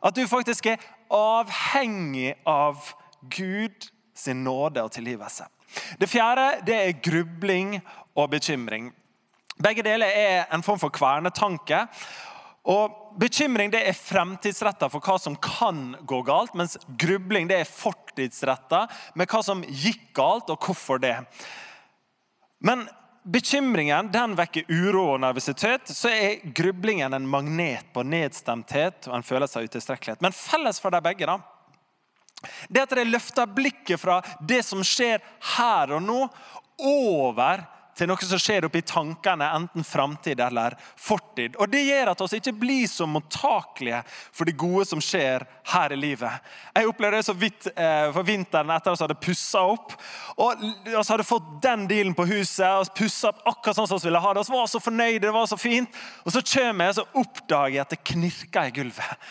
At 0.05 0.17
du 0.17 0.23
faktisk 0.29 0.69
er 0.71 0.83
avhengig 1.13 2.35
av 2.47 2.93
Gud 3.33 3.89
sin 4.15 4.45
nåde 4.45 4.83
og 4.85 4.93
tilgivelse. 4.95 5.47
Det 5.99 6.11
fjerde 6.11 6.61
det 6.67 6.77
er 6.77 7.01
grubling 7.03 7.79
og 8.15 8.31
bekymring. 8.31 8.93
Begge 9.59 9.83
deler 9.87 10.11
er 10.11 10.45
en 10.55 10.63
form 10.63 10.79
for 10.83 10.95
kvernetanke. 10.95 11.87
Og 12.65 13.01
Bekymring 13.15 13.71
det 13.71 13.85
er 13.87 13.95
fremtidsretta 13.95 14.89
for 14.91 15.05
hva 15.05 15.15
som 15.23 15.37
kan 15.39 15.93
gå 16.03 16.19
galt, 16.27 16.55
mens 16.59 16.75
grubling 16.99 17.47
det 17.47 17.61
er 17.61 17.69
fortidsretta 17.71 18.89
med 19.15 19.31
hva 19.31 19.43
som 19.47 19.63
gikk 19.63 20.09
galt, 20.19 20.51
og 20.51 20.67
hvorfor 20.67 20.99
det. 20.99 21.15
Men 22.59 22.89
bekymringen 23.25 24.11
den 24.13 24.37
vekker 24.37 24.69
uro 24.69 25.07
og 25.15 25.21
nervøsitet, 25.25 25.89
så 25.89 26.11
er 26.13 26.45
grublingen 26.57 27.17
en 27.17 27.29
magnet 27.29 27.87
på 27.95 28.05
nedstemthet 28.05 29.09
og 29.09 29.17
en 29.19 29.27
følelse 29.27 29.59
av 29.61 29.69
utilstrekkelighet. 29.69 30.23
Men 30.25 30.37
felles 30.37 30.81
for 30.81 30.93
de 30.93 31.01
begge 31.05 31.29
da, 31.29 31.39
det 32.69 32.85
at 32.85 32.97
de 32.99 33.07
løfter 33.09 33.49
blikket 33.49 34.01
fra 34.01 34.19
det 34.45 34.61
som 34.67 34.85
skjer 34.85 35.23
her 35.57 35.95
og 35.97 36.05
nå, 36.05 36.21
over 36.85 37.63
til 37.95 38.11
noe 38.11 38.27
som 38.27 38.41
skjer 38.41 38.67
oppi 38.67 38.83
tankene, 38.87 39.47
enten 39.57 39.87
framtid 39.87 40.41
eller 40.43 40.77
fortid. 40.99 41.57
Og 41.59 41.71
Det 41.71 41.85
gjør 41.85 42.11
at 42.13 42.23
vi 42.25 42.41
ikke 42.41 42.57
blir 42.59 42.89
så 42.91 43.07
mottakelige 43.07 44.03
for 44.35 44.49
det 44.49 44.57
gode 44.59 44.87
som 44.89 45.03
skjer 45.03 45.47
her 45.75 45.95
i 45.95 45.99
livet. 45.99 46.51
Jeg 46.75 46.91
opplevde 46.91 47.21
det 47.21 47.29
så 47.29 47.37
vidt 47.39 47.69
eh, 47.75 48.11
for 48.15 48.27
vinteren 48.27 48.73
etter 48.75 48.93
at 48.93 49.01
vi 49.01 49.07
hadde 49.07 49.21
pussa 49.27 49.65
opp. 49.75 49.97
Og 50.37 50.67
Vi 50.85 50.97
hadde 50.99 51.29
fått 51.29 51.51
den 51.63 51.89
dealen 51.91 52.15
på 52.19 52.27
huset 52.29 52.67
og 52.67 52.95
pussa 52.99 53.31
opp 53.31 53.43
akkurat 53.55 53.81
sånn 53.81 53.91
som 53.91 54.03
vi 54.03 54.11
ville 54.11 54.23
ha 54.23 54.35
det. 54.35 54.47
Vi 54.49 54.59
var 54.59 54.71
så 54.71 54.83
fornøyde, 54.83 55.27
det 55.27 55.35
var 55.35 55.51
så 55.51 55.61
fint. 55.61 56.05
Og 56.25 56.35
så 56.35 56.45
kommer 56.55 56.91
jeg 56.91 57.03
og 57.05 57.21
oppdager 57.25 57.85
at 57.85 57.95
det 57.95 58.05
knirker 58.05 58.71
i 58.71 58.79
gulvet. 58.81 59.29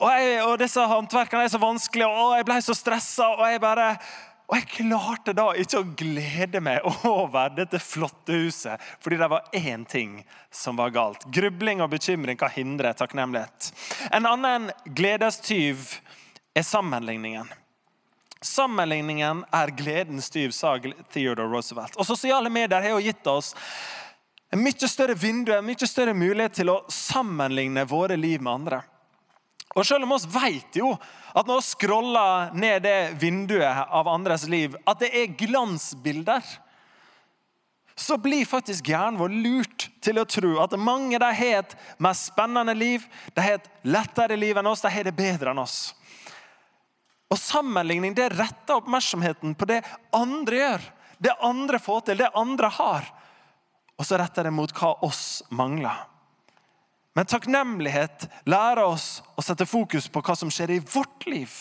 Og, 0.00 0.08
jeg, 0.16 0.36
og 0.46 0.54
disse 0.62 0.80
håndverkene 0.80 1.44
er 1.44 1.52
så 1.52 1.60
vanskelige, 1.60 2.08
og 2.08 2.32
jeg 2.38 2.46
ble 2.48 2.56
så 2.64 2.76
stressa. 2.76 3.26
Og 3.34 3.44
jeg 3.44 3.60
bare 3.60 3.90
og 4.50 4.56
jeg 4.58 4.66
klarte 4.80 5.30
da 5.36 5.44
ikke 5.54 5.78
å 5.78 5.88
glede 5.94 6.58
meg 6.64 6.82
over 7.06 7.52
dette 7.54 7.78
flotte 7.78 8.34
huset, 8.34 8.82
fordi 8.98 9.20
det 9.20 9.28
var 9.30 9.46
én 9.54 9.84
ting 9.86 10.16
som 10.50 10.78
var 10.80 10.90
galt. 10.90 11.22
Grubling 11.30 11.78
og 11.84 11.92
bekymring 11.92 12.38
kan 12.40 12.50
hindre 12.50 12.90
takknemlighet. 12.98 13.70
En 14.10 14.26
annen 14.26 14.72
gledestyv 14.90 16.00
er 16.58 16.66
sammenligningen. 16.66 17.46
Sammenligningen 18.42 19.44
er 19.54 19.70
gledens 19.76 20.30
tyv, 20.34 20.50
sa 20.56 20.74
Theodore 21.12 21.46
Roosevelt. 21.46 21.94
Og 22.00 22.08
Sosiale 22.08 22.50
medier 22.50 22.82
har 22.82 22.96
jo 22.96 23.04
gitt 23.04 23.26
oss 23.30 23.54
en 24.50 24.64
mye 24.64 24.88
større 24.90 25.14
vindu, 25.14 25.52
en 25.54 25.66
mye 25.66 25.86
større 25.86 26.16
mulighet 26.16 26.58
til 26.58 26.72
å 26.72 26.80
sammenligne 26.90 27.86
våre 27.86 28.18
liv 28.18 28.42
med 28.42 28.56
andre. 28.56 28.80
Og 29.78 29.86
selv 29.86 30.06
om 30.06 30.16
vi 30.16 30.32
vet 30.34 30.80
jo 30.80 30.90
at 31.30 31.46
når 31.46 31.60
vi 31.60 31.68
scroller 31.68 32.56
ned 32.58 32.82
det 32.82 32.98
vinduet 33.20 33.86
av 33.86 34.08
andres 34.10 34.48
liv, 34.50 34.74
at 34.82 34.98
det 35.02 35.12
er 35.14 35.36
glansbilder, 35.38 36.42
så 38.00 38.16
blir 38.16 38.48
faktisk 38.48 38.88
hjernen 38.90 39.20
vår 39.20 39.32
lurt 39.44 39.86
til 40.02 40.18
å 40.18 40.26
tro 40.26 40.56
at 40.62 40.74
mange 40.80 41.20
har 41.20 41.60
et 41.60 41.74
mer 42.00 42.16
spennende 42.16 42.74
liv, 42.74 43.04
de 43.36 43.44
har 43.44 43.58
et 43.58 43.70
lettere 43.84 44.38
liv 44.40 44.56
enn 44.56 44.70
oss, 44.70 44.82
de 44.82 44.90
har 44.90 45.06
det 45.06 45.14
bedre 45.14 45.52
enn 45.52 45.62
oss. 45.62 45.78
Og 47.30 47.38
Sammenligning 47.38 48.16
det 48.16 48.32
retter 48.32 48.80
oppmerksomheten 48.80 49.54
på 49.54 49.68
det 49.70 49.82
andre 50.16 50.62
gjør, 50.62 50.86
det 51.20 51.36
andre 51.46 51.78
får 51.78 52.06
til, 52.08 52.22
det 52.24 52.32
andre 52.34 52.72
har. 52.80 53.10
Og 54.00 54.08
så 54.08 54.18
retter 54.18 54.48
det 54.48 54.54
mot 54.56 54.72
hva 54.74 54.96
oss 55.06 55.42
mangler. 55.52 56.09
Men 57.16 57.26
takknemlighet 57.26 58.28
lærer 58.48 58.84
oss 58.84 59.20
å 59.34 59.42
sette 59.42 59.66
fokus 59.66 60.06
på 60.12 60.22
hva 60.22 60.36
som 60.38 60.50
skjer 60.52 60.76
i 60.76 60.82
vårt 60.82 61.26
liv, 61.26 61.54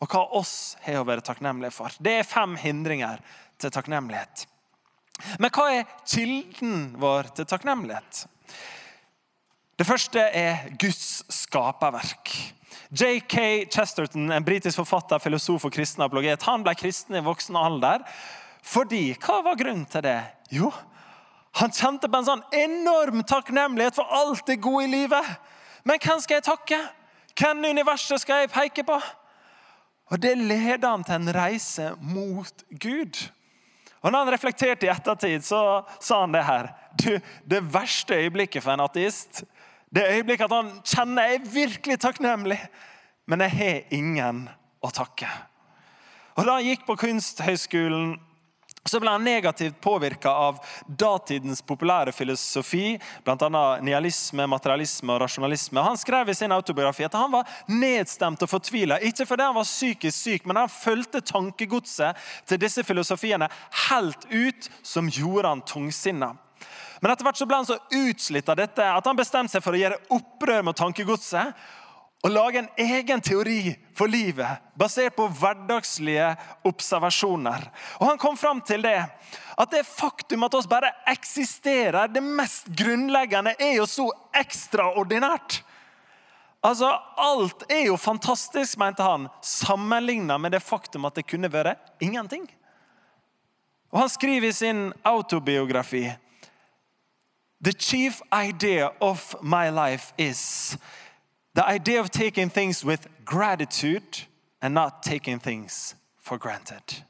og 0.00 0.08
hva 0.12 0.22
oss 0.38 0.76
har 0.84 1.00
å 1.00 1.06
være 1.08 1.24
takknemlige 1.24 1.74
for. 1.76 1.92
Det 2.00 2.18
er 2.20 2.28
fem 2.28 2.56
hindringer 2.60 3.20
til 3.60 3.72
takknemlighet. 3.72 4.46
Men 5.40 5.52
hva 5.52 5.68
er 5.72 5.92
kilden 6.08 6.90
vår 7.00 7.30
til 7.36 7.48
takknemlighet? 7.48 8.26
Det 9.76 9.84
første 9.84 10.20
er 10.20 10.68
Guds 10.80 11.24
skaperverk. 11.32 12.32
J.K. 12.96 13.66
Chesterton, 13.72 14.30
en 14.32 14.44
britisk 14.44 14.78
forfatter, 14.78 15.20
filosof 15.20 15.66
og 15.68 15.74
kristen 15.74 16.04
apologet, 16.04 16.44
han 16.48 16.64
ble 16.64 16.76
kristen 16.78 17.18
i 17.18 17.24
voksen 17.24 17.58
alder. 17.60 18.04
Fordi, 18.66 19.10
Hva 19.20 19.42
var 19.44 19.58
grunnen 19.58 19.84
til 19.90 20.04
det? 20.06 20.20
Jo, 20.54 20.70
han 21.56 21.72
kjente 21.72 22.08
på 22.08 22.20
en 22.20 22.28
sånn 22.28 22.44
enorm 22.54 23.22
takknemlighet 23.24 23.96
for 23.96 24.10
alt 24.12 24.44
det 24.48 24.58
gode 24.64 24.84
i 24.84 24.92
livet. 24.92 25.30
Men 25.88 26.00
hvem 26.02 26.20
skal 26.20 26.38
jeg 26.38 26.48
takke? 26.48 26.80
Hvem 27.36 27.64
i 27.64 27.72
universet 27.76 28.22
skal 28.22 28.44
jeg 28.44 28.52
peke 28.52 28.84
på? 28.86 28.98
Og 30.12 30.20
Det 30.22 30.36
leder 30.38 30.88
han 30.88 31.04
til 31.04 31.16
en 31.16 31.34
reise 31.34 31.90
mot 32.00 32.64
Gud. 32.70 33.18
Og 34.04 34.12
når 34.12 34.18
han 34.24 34.32
reflekterte 34.36 34.86
i 34.86 34.92
ettertid, 34.92 35.42
så 35.42 35.82
sa 35.98 36.20
han 36.22 36.34
det 36.36 36.44
her. 36.46 36.70
Du, 36.94 37.16
det 37.48 37.64
verste 37.74 38.14
øyeblikket 38.14 38.62
for 38.62 38.76
en 38.76 38.84
ateist 38.84 39.42
det 39.94 40.04
øyeblikket 40.12 40.44
at 40.44 40.52
han 40.52 40.70
kjenner 40.84 41.28
jeg 41.28 41.34
er 41.34 41.50
virkelig 41.52 41.98
takknemlig, 42.00 42.58
men 43.26 43.40
jeg 43.40 43.50
har 43.50 43.94
ingen 43.94 44.48
å 44.82 44.90
takke. 44.90 45.28
Og 46.36 46.44
Da 46.44 46.58
han 46.58 46.66
gikk 46.66 46.84
på 46.86 46.98
Kunsthøgskolen 47.00 48.16
så 48.90 49.00
ble 49.02 49.10
han 49.10 49.24
negativt 49.24 49.80
påvirka 49.80 50.30
av 50.30 50.58
datidens 50.86 51.62
populære 51.66 52.12
filosofi, 52.14 52.96
bl.a. 53.24 53.62
nihilisme, 53.82 54.46
materialisme 54.50 55.14
og 55.14 55.22
rasjonalisme. 55.24 55.82
Han 55.82 55.98
skrev 56.00 56.30
i 56.30 56.38
sin 56.38 56.54
autobiografi 56.54 57.06
at 57.06 57.18
han 57.18 57.32
var 57.32 57.48
nedstemt 57.70 58.42
og 58.46 58.50
fortvila. 58.50 59.00
Ikke 59.04 59.26
fordi 59.28 59.46
han 59.48 59.56
var 59.56 59.68
psykisk 59.68 60.16
syk, 60.16 60.46
men 60.46 60.62
han 60.62 60.72
fulgte 60.72 61.24
tankegodset 61.24 62.18
til 62.48 62.60
disse 62.62 62.84
filosofiene 62.86 63.50
helt 63.88 64.28
ut, 64.30 64.70
som 64.82 65.10
gjorde 65.10 65.54
han 65.54 65.64
tungsinna. 65.66 66.34
Men 67.00 67.12
etter 67.12 67.26
hvert 67.26 67.38
så 67.38 67.46
ble 67.48 67.58
han 67.60 67.68
så 67.68 67.76
utslitt 67.92 68.48
av 68.48 68.56
dette 68.58 68.84
at 68.84 69.06
han 69.06 69.18
bestemte 69.18 69.52
seg 69.52 69.64
for 69.64 69.76
å 69.76 69.80
gjøre 69.80 70.00
opprør 70.16 70.64
mot 70.64 70.78
tankegodset 70.78 71.52
å 72.26 72.30
lage 72.32 72.58
en 72.58 72.68
egen 72.82 73.20
teori 73.22 73.76
for 73.94 74.10
livet 74.10 74.62
basert 74.78 75.14
på 75.14 75.28
hverdagslige 75.38 76.32
observasjoner. 76.66 77.68
Og 78.00 78.08
Han 78.08 78.18
kom 78.18 78.36
fram 78.36 78.60
til 78.66 78.82
det, 78.82 78.98
at 79.56 79.70
det 79.70 79.86
faktum 79.86 80.42
at 80.46 80.56
oss 80.58 80.66
bare 80.68 80.90
eksisterer, 81.06 82.10
det 82.10 82.24
mest 82.24 82.66
grunnleggende, 82.66 83.54
er 83.58 83.78
jo 83.78 83.86
så 83.86 84.08
ekstraordinært. 84.34 85.60
Altså, 86.66 86.90
Alt 87.16 87.62
er 87.70 87.86
jo 87.92 87.96
fantastisk, 88.00 88.74
mente 88.80 89.06
han, 89.06 89.28
sammenlignet 89.44 90.40
med 90.40 90.56
det 90.56 90.64
faktum 90.64 91.06
at 91.06 91.14
det 91.14 91.28
kunne 91.30 91.52
være 91.52 91.76
ingenting. 92.02 92.48
Og 93.94 94.00
Han 94.02 94.10
skriver 94.10 94.50
i 94.50 94.52
sin 94.52 94.92
autobiografi 95.04 96.08
The 97.62 97.72
chief 97.72 98.20
idea 98.34 98.90
of 99.00 99.34
my 99.40 99.70
life 99.70 100.12
is 100.18 100.76
The 101.56 101.64
idea 101.64 102.00
of 102.00 102.10
taking 102.10 102.50
things 102.50 102.84
with 102.84 103.08
gratitude 103.24 104.26
and 104.60 104.74
not 104.74 105.02
taking 105.02 105.40
things 105.40 105.96
for 106.20 106.38
granted. 106.38 107.02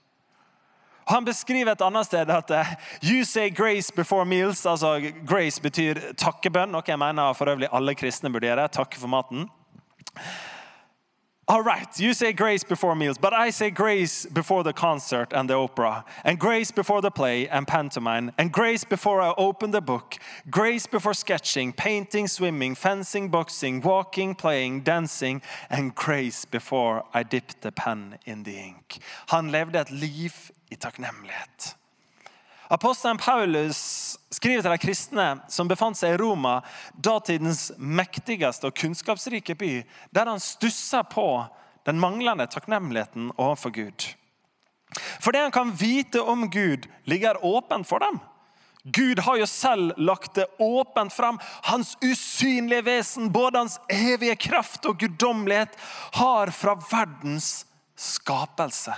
Han 1.06 1.24
beskriver 1.24 1.72
et 1.72 1.82
annet 1.82 2.06
sted 2.06 2.30
at 2.30 2.50
uh, 2.50 2.64
you 3.02 3.24
say 3.24 3.50
grace 3.50 3.90
before 3.90 4.24
meals. 4.24 4.66
altså 4.66 5.12
Grace 5.26 5.60
betyr 5.62 5.98
takkebønn, 6.18 6.70
noe 6.70 6.86
jeg 6.86 6.98
mener 6.98 7.34
for 7.34 7.50
øvrig 7.50 7.68
alle 7.72 7.94
kristne 7.98 8.30
burde 8.30 8.46
gjøre. 8.46 8.68
Takke 8.68 8.98
for 9.02 9.10
maten. 9.10 9.48
All 11.48 11.62
right, 11.62 11.88
you 12.00 12.12
say 12.12 12.32
grace 12.32 12.64
before 12.64 12.96
meals, 12.96 13.18
but 13.18 13.32
I 13.32 13.50
say 13.50 13.70
grace 13.70 14.26
before 14.26 14.64
the 14.64 14.72
concert 14.72 15.32
and 15.32 15.48
the 15.48 15.54
opera, 15.54 16.04
and 16.24 16.40
grace 16.40 16.72
before 16.72 17.00
the 17.00 17.12
play 17.12 17.48
and 17.48 17.68
pantomime, 17.68 18.32
and 18.36 18.50
grace 18.50 18.82
before 18.82 19.20
I 19.20 19.32
open 19.38 19.70
the 19.70 19.80
book, 19.80 20.16
grace 20.50 20.88
before 20.88 21.14
sketching, 21.14 21.72
painting, 21.72 22.26
swimming, 22.26 22.74
fencing, 22.74 23.28
boxing, 23.28 23.80
walking, 23.80 24.34
playing, 24.34 24.80
dancing, 24.80 25.40
and 25.70 25.94
grace 25.94 26.44
before 26.44 27.04
I 27.14 27.22
dip 27.22 27.60
the 27.60 27.70
pen 27.70 28.18
in 28.24 28.42
the 28.42 28.58
ink. 28.58 28.98
Han 29.28 29.52
levde 29.52 29.76
et 29.76 29.90
liv 29.92 30.50
i 30.72 30.76
takknemlighet. 30.76 31.76
Apostelen 32.68 33.18
Paulus 33.18 33.78
skriver 34.30 34.64
til 34.64 34.72
de 34.72 34.82
kristne 34.82 35.26
som 35.52 35.68
befant 35.70 35.98
seg 35.98 36.16
i 36.16 36.20
Roma, 36.20 36.58
datidens 36.98 37.68
mektigste 37.78 38.70
og 38.70 38.76
kunnskapsrike 38.78 39.54
by, 39.58 39.72
der 40.10 40.30
han 40.32 40.42
stusser 40.42 41.06
på 41.06 41.46
den 41.86 42.00
manglende 42.02 42.48
takknemligheten 42.50 43.30
overfor 43.36 43.70
Gud. 43.70 44.08
For 45.20 45.34
det 45.34 45.44
han 45.44 45.54
kan 45.54 45.74
vite 45.78 46.22
om 46.22 46.48
Gud, 46.50 46.88
ligger 47.04 47.44
åpent 47.44 47.86
for 47.86 48.02
dem. 48.02 48.18
Gud 48.86 49.18
har 49.18 49.38
jo 49.38 49.46
selv 49.50 49.94
lagt 49.98 50.34
det 50.38 50.46
åpent 50.62 51.12
fram. 51.12 51.38
Hans 51.66 51.96
usynlige 52.02 52.84
vesen, 52.86 53.32
både 53.34 53.58
hans 53.58 53.80
evige 53.90 54.36
kraft 54.36 54.86
og 54.86 54.98
guddommelighet, 55.00 55.74
har 56.14 56.54
fra 56.54 56.76
verdens 56.90 57.66
skapelse 57.98 58.94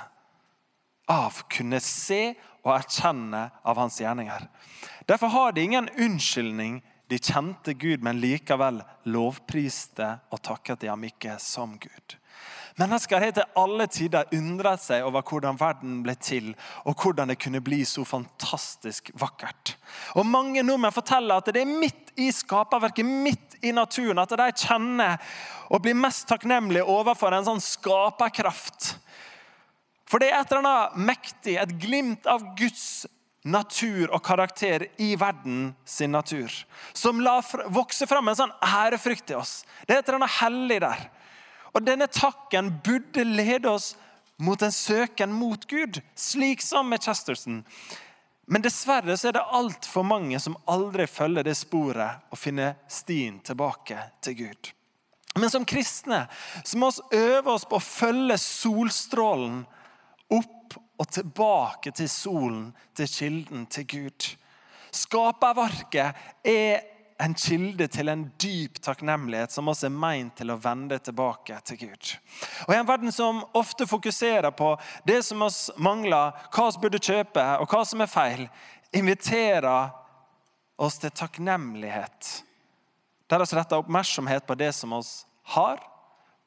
av 1.08 1.42
kunne 1.52 1.80
se 1.82 2.34
og 2.64 2.74
erkjenne 2.76 3.48
av 3.64 3.80
hans 3.80 3.98
gjerninger. 4.00 4.46
Derfor 5.08 5.32
har 5.32 5.52
de 5.52 5.64
ingen 5.64 5.88
unnskyldning. 5.96 6.82
De 7.08 7.16
kjente 7.16 7.72
Gud, 7.72 8.02
men 8.04 8.20
likevel 8.20 8.82
lovpriste 9.08 10.18
og 10.28 10.42
takket 10.44 10.82
de 10.82 10.90
ham 10.92 11.06
ikke 11.08 11.38
som 11.40 11.78
Gud. 11.80 12.18
Mennesker 12.78 13.18
har 13.18 13.32
til 13.34 13.56
alle 13.58 13.88
tider 13.90 14.28
undret 14.36 14.82
seg 14.84 15.02
over 15.02 15.24
hvordan 15.26 15.56
verden 15.58 15.96
ble 16.04 16.14
til, 16.22 16.52
og 16.86 17.00
hvordan 17.00 17.32
det 17.32 17.38
kunne 17.42 17.62
bli 17.64 17.80
så 17.88 18.04
fantastisk 18.06 19.10
vakkert. 19.18 19.74
Og 20.14 20.28
Mange 20.28 20.62
nordmenn 20.62 20.94
forteller 20.94 21.40
at 21.40 21.50
det 21.50 21.64
er 21.64 21.72
midt 21.80 22.12
i 22.20 22.28
skaperverket, 22.34 23.08
midt 23.08 23.58
i 23.66 23.72
naturen, 23.74 24.20
at 24.22 24.30
de 24.30 24.46
kjenner 24.52 25.18
og 25.72 25.82
blir 25.82 25.98
mest 25.98 26.28
takknemlige 26.30 26.86
overfor 26.86 27.34
en 27.34 27.48
sånn 27.48 27.64
skaperkraft 27.64 28.92
for 30.08 30.22
det 30.22 30.30
er 30.32 30.40
et 30.40 30.52
eller 30.52 30.64
annet 30.64 30.98
mektig, 31.10 31.58
et 31.60 31.76
glimt 31.80 32.26
av 32.30 32.44
Guds 32.56 33.06
natur 33.48 34.10
og 34.10 34.22
karakter 34.24 34.86
i 35.00 35.12
verden 35.20 35.74
sin 35.84 36.12
natur. 36.16 36.52
Som 36.92 37.20
la 37.24 37.38
vokse 37.72 38.08
fram 38.08 38.30
en 38.30 38.38
sånn 38.38 38.54
ærefrykt 38.64 39.32
i 39.32 39.38
oss. 39.38 39.62
Det 39.86 39.94
er 39.94 40.02
et 40.02 40.08
eller 40.08 40.22
annet 40.22 40.36
hellig 40.40 40.80
der. 40.84 41.06
Og 41.76 41.84
denne 41.84 42.08
takken 42.10 42.72
burde 42.84 43.24
lede 43.24 43.70
oss 43.70 43.92
mot 44.42 44.62
en 44.62 44.72
søken 44.72 45.32
mot 45.34 45.64
Gud, 45.68 46.00
slik 46.14 46.62
som 46.62 46.88
med 46.88 47.04
Chesterton. 47.04 47.64
Men 48.48 48.64
dessverre 48.64 49.16
så 49.18 49.28
er 49.28 49.36
det 49.36 49.48
altfor 49.52 50.06
mange 50.08 50.38
som 50.40 50.56
aldri 50.70 51.04
følger 51.10 51.44
det 51.44 51.56
sporet 51.58 52.32
og 52.32 52.40
finner 52.40 52.78
stien 52.88 53.42
tilbake 53.44 53.98
til 54.24 54.38
Gud. 54.38 54.70
Men 55.38 55.52
som 55.52 55.66
kristne 55.68 56.24
så 56.64 56.78
må 56.80 56.88
vi 56.96 57.18
øve 57.18 57.52
oss 57.52 57.66
på 57.68 57.76
å 57.76 57.84
følge 57.84 58.38
solstrålen 58.40 59.66
opp 60.34 60.76
og 60.98 61.10
tilbake 61.14 61.92
til 61.94 62.08
solen, 62.10 62.68
til 62.96 63.08
kilden, 63.08 63.66
til 63.70 63.86
Gud. 63.88 64.28
Skaperverket 64.94 66.46
er 66.48 66.80
en 67.18 67.34
kilde 67.34 67.88
til 67.90 68.08
en 68.08 68.24
dyp 68.38 68.78
takknemlighet 68.82 69.52
som 69.52 69.68
også 69.70 69.88
er 69.88 69.94
meint 69.94 70.36
til 70.38 70.52
å 70.52 70.58
vende 70.62 71.00
tilbake 71.02 71.56
til 71.66 71.80
Gud. 71.80 72.12
Og 72.66 72.74
I 72.74 72.78
en 72.78 72.88
verden 72.88 73.14
som 73.14 73.40
ofte 73.58 73.88
fokuserer 73.90 74.54
på 74.54 74.72
det 75.06 75.20
som 75.26 75.42
oss 75.46 75.66
mangler, 75.76 76.34
hva 76.54 76.68
vi 76.70 76.84
burde 76.84 77.02
kjøpe 77.02 77.46
og 77.58 77.70
hva 77.70 77.82
som 77.86 78.04
er 78.04 78.12
feil, 78.12 78.44
inviterer 78.94 79.90
oss 80.78 81.00
til 81.02 81.10
takknemlighet. 81.10 82.30
Der 83.28 83.42
vi 83.42 83.56
retter 83.58 83.82
oppmerksomhet 83.82 84.46
på 84.46 84.56
det 84.58 84.70
som 84.76 84.94
oss 84.96 85.26
har, 85.54 85.82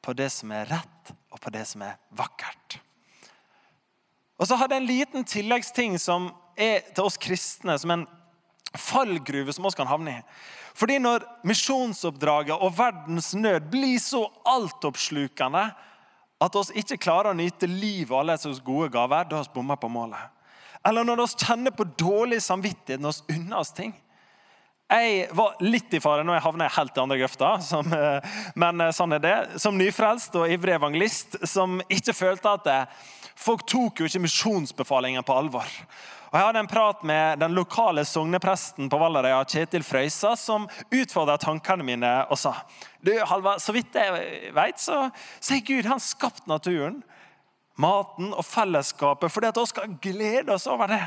på 0.02 0.16
det 0.16 0.32
som 0.34 0.50
er 0.56 0.66
rett, 0.72 1.12
og 1.30 1.40
på 1.40 1.52
det 1.54 1.66
som 1.68 1.84
er 1.86 2.00
vakkert. 2.16 2.80
Og 4.42 4.48
så 4.48 4.58
har 4.58 4.68
det 4.68 4.80
en 4.80 4.88
liten 4.88 5.22
tilleggsting 5.22 5.94
som 6.02 6.32
er 6.58 6.82
til 6.90 7.06
oss 7.06 7.20
kristne 7.20 7.76
som 7.78 7.92
en 7.94 8.08
fallgruve 8.74 9.54
som 9.54 9.68
vi 9.68 9.70
kan 9.78 9.86
havne 9.86 10.16
i. 10.16 10.24
Fordi 10.74 10.96
når 10.98 11.22
misjonsoppdraget 11.46 12.58
og 12.58 12.74
verdens 12.74 13.30
nød 13.38 13.68
blir 13.70 14.00
så 14.02 14.24
altoppslukende 14.50 15.66
at 16.42 16.58
vi 16.58 16.82
ikke 16.82 16.98
klarer 17.04 17.30
å 17.30 17.38
nyte 17.38 17.68
livet 17.70 18.10
og 18.10 18.24
alle 18.24 18.34
deres 18.34 18.62
gode 18.66 18.90
gaver, 18.90 19.28
da 19.30 19.38
har 19.38 19.46
vi 19.46 19.54
bomma 19.54 19.76
på 19.78 19.92
målet. 19.92 20.32
Eller 20.82 21.06
når 21.06 21.22
vi 21.22 21.44
kjenner 21.44 21.76
på 21.76 21.86
dårlig 21.86 22.40
samvittighet 22.42 23.02
når 23.04 23.20
vi 23.28 23.36
unner 23.36 23.60
oss 23.60 23.70
ting. 23.76 23.94
Jeg 24.92 25.28
var 25.38 25.54
litt 25.62 25.94
i 25.94 26.02
fare 26.02 26.24
når 26.26 26.36
jeg 26.36 26.46
havna 26.48 26.66
helt 26.74 26.98
i 26.98 27.00
andre 27.00 27.20
grøfta, 27.22 27.52
som, 27.64 27.94
eh, 27.94 28.34
men 28.58 28.82
eh, 28.82 28.90
sånn 28.92 29.14
er 29.14 29.22
det. 29.22 29.36
Som 29.62 29.78
nyfrelst 29.78 30.34
og 30.36 30.50
ivrig 30.50 30.74
evangelist 30.74 31.38
som 31.48 31.78
ikke 31.86 32.16
følte 32.16 32.56
at 32.58 32.66
det, 32.66 32.80
folk 33.42 33.66
tok 33.68 34.00
jo 34.00 34.08
ikke 34.08 34.22
misjonsbefalingen 34.22 35.24
på 35.26 35.36
alvor. 35.36 35.68
Og 36.32 36.38
Jeg 36.38 36.46
hadde 36.46 36.60
en 36.64 36.70
prat 36.70 37.02
med 37.04 37.42
den 37.42 37.52
lokale 37.52 38.06
sognepresten 38.08 38.88
på 38.88 38.98
Vallerøya, 39.02 39.42
Kjetil 39.44 39.84
Frøysa, 39.84 40.30
som 40.40 40.64
utfordra 40.88 41.36
tankene 41.36 41.84
mine 41.84 42.12
og 42.32 42.40
sa 42.40 42.54
du, 43.04 43.12
Halva, 43.28 43.58
så 43.60 43.74
vidt 43.76 43.98
jeg 43.98 44.54
vet, 44.56 44.80
så, 44.80 45.10
så 45.42 45.58
er 45.58 45.66
Gud 45.66 45.90
han 45.90 46.00
skapt 46.00 46.46
naturen, 46.48 47.02
maten 47.76 48.32
og 48.32 48.46
fellesskapet 48.46 49.32
fordi 49.32 49.50
at 49.50 49.60
vi 49.60 49.66
skal 49.68 49.98
glede 50.06 50.56
oss 50.56 50.68
over 50.70 50.88
det. 50.94 51.02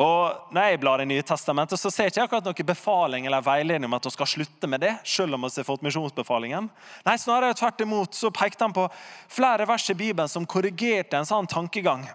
Og 0.00 0.52
Når 0.52 0.70
jeg 0.70 0.80
blar 0.80 1.02
i 1.02 1.06
Nye 1.08 1.22
testamentet, 1.22 1.80
så 1.80 1.90
ser 1.92 2.08
jeg 2.08 2.14
ikke 2.14 2.24
akkurat 2.24 2.46
noen 2.48 2.68
befaling 2.68 3.26
eller 3.28 3.44
veiledning 3.44 3.90
om 3.90 3.96
at 3.98 4.06
vi 4.06 4.12
skal 4.14 4.30
slutte 4.30 4.68
med 4.70 4.80
det, 4.80 4.92
selv 5.04 5.36
om 5.36 5.44
vi 5.44 5.50
har 5.52 5.66
fått 5.68 5.84
misjonsbefalingen. 5.84 6.70
Nei, 7.04 7.16
Snarere 7.20 7.56
tvert 7.58 7.84
imot 7.84 8.16
så 8.16 8.30
pekte 8.32 8.64
han 8.64 8.72
på 8.72 8.86
flere 9.28 9.66
vers 9.68 9.90
i 9.92 9.98
Bibelen 9.98 10.32
som 10.32 10.48
korrigerte 10.48 11.20
en 11.20 11.28
sånn 11.28 11.48
tankegang. 11.50 12.06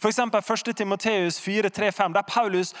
F.eks. 0.00 0.22
1. 0.32 0.72
Timoteus 0.80 1.40
4,3-5, 1.44 2.16
der 2.16 2.24
Paulus 2.24 2.72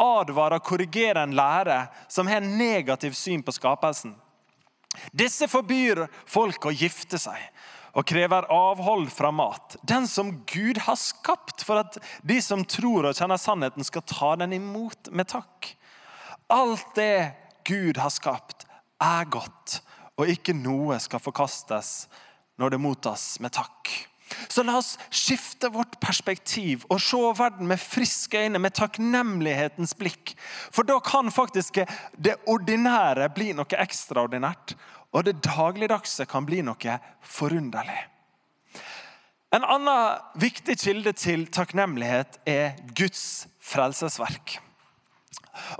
advarer 0.00 0.56
og 0.56 0.64
korrigerer 0.64 1.22
en 1.22 1.36
lære 1.36 1.82
som 2.08 2.28
har 2.32 2.40
en 2.40 2.56
negativ 2.56 3.12
syn 3.16 3.44
på 3.44 3.52
skapelsen. 3.52 4.16
Disse 5.12 5.48
forbyr 5.52 6.06
folk 6.24 6.64
å 6.64 6.72
gifte 6.72 7.20
seg 7.20 7.36
og 7.96 8.04
krever 8.04 8.46
avhold 8.52 9.08
fra 9.14 9.30
mat. 9.32 9.78
Den 9.82 10.06
som 10.10 10.34
Gud 10.52 10.82
har 10.84 10.98
skapt 11.00 11.64
for 11.64 11.80
at 11.80 11.96
de 12.26 12.36
som 12.44 12.64
tror 12.68 13.08
og 13.08 13.16
kjenner 13.16 13.40
sannheten, 13.40 13.84
skal 13.86 14.04
ta 14.04 14.34
den 14.42 14.52
imot 14.58 15.10
med 15.16 15.30
takk. 15.32 15.72
Alt 16.52 16.92
det 16.98 17.32
Gud 17.66 17.96
har 17.98 18.12
skapt, 18.12 18.66
er 19.02 19.24
godt, 19.28 19.80
og 20.16 20.28
ikke 20.30 20.54
noe 20.56 21.00
skal 21.02 21.20
forkastes 21.20 22.06
når 22.60 22.76
det 22.76 22.84
mottas 22.84 23.24
med 23.44 23.52
takk. 23.56 23.90
Så 24.48 24.64
la 24.66 24.76
oss 24.80 24.96
skifte 25.14 25.68
vårt 25.72 25.98
perspektiv 26.02 26.84
og 26.90 27.00
se 27.02 27.18
verden 27.38 27.68
med 27.70 27.80
friske 27.80 28.40
øyne, 28.42 28.60
med 28.62 28.74
takknemlighetens 28.76 29.94
blikk. 29.98 30.34
For 30.74 30.86
da 30.86 30.98
kan 31.04 31.30
faktisk 31.32 31.80
det 32.18 32.36
ordinære 32.50 33.28
bli 33.34 33.52
noe 33.56 33.80
ekstraordinært. 33.86 34.74
Og 35.14 35.24
det 35.26 35.40
dagligdagse 35.44 36.26
kan 36.28 36.46
bli 36.46 36.62
noe 36.66 36.98
forunderlig. 37.22 37.98
En 39.54 39.64
annen 39.64 40.22
viktig 40.42 40.74
kilde 40.80 41.12
til 41.16 41.46
takknemlighet 41.54 42.40
er 42.48 42.74
Guds 42.98 43.46
frelsesverk. 43.62 44.58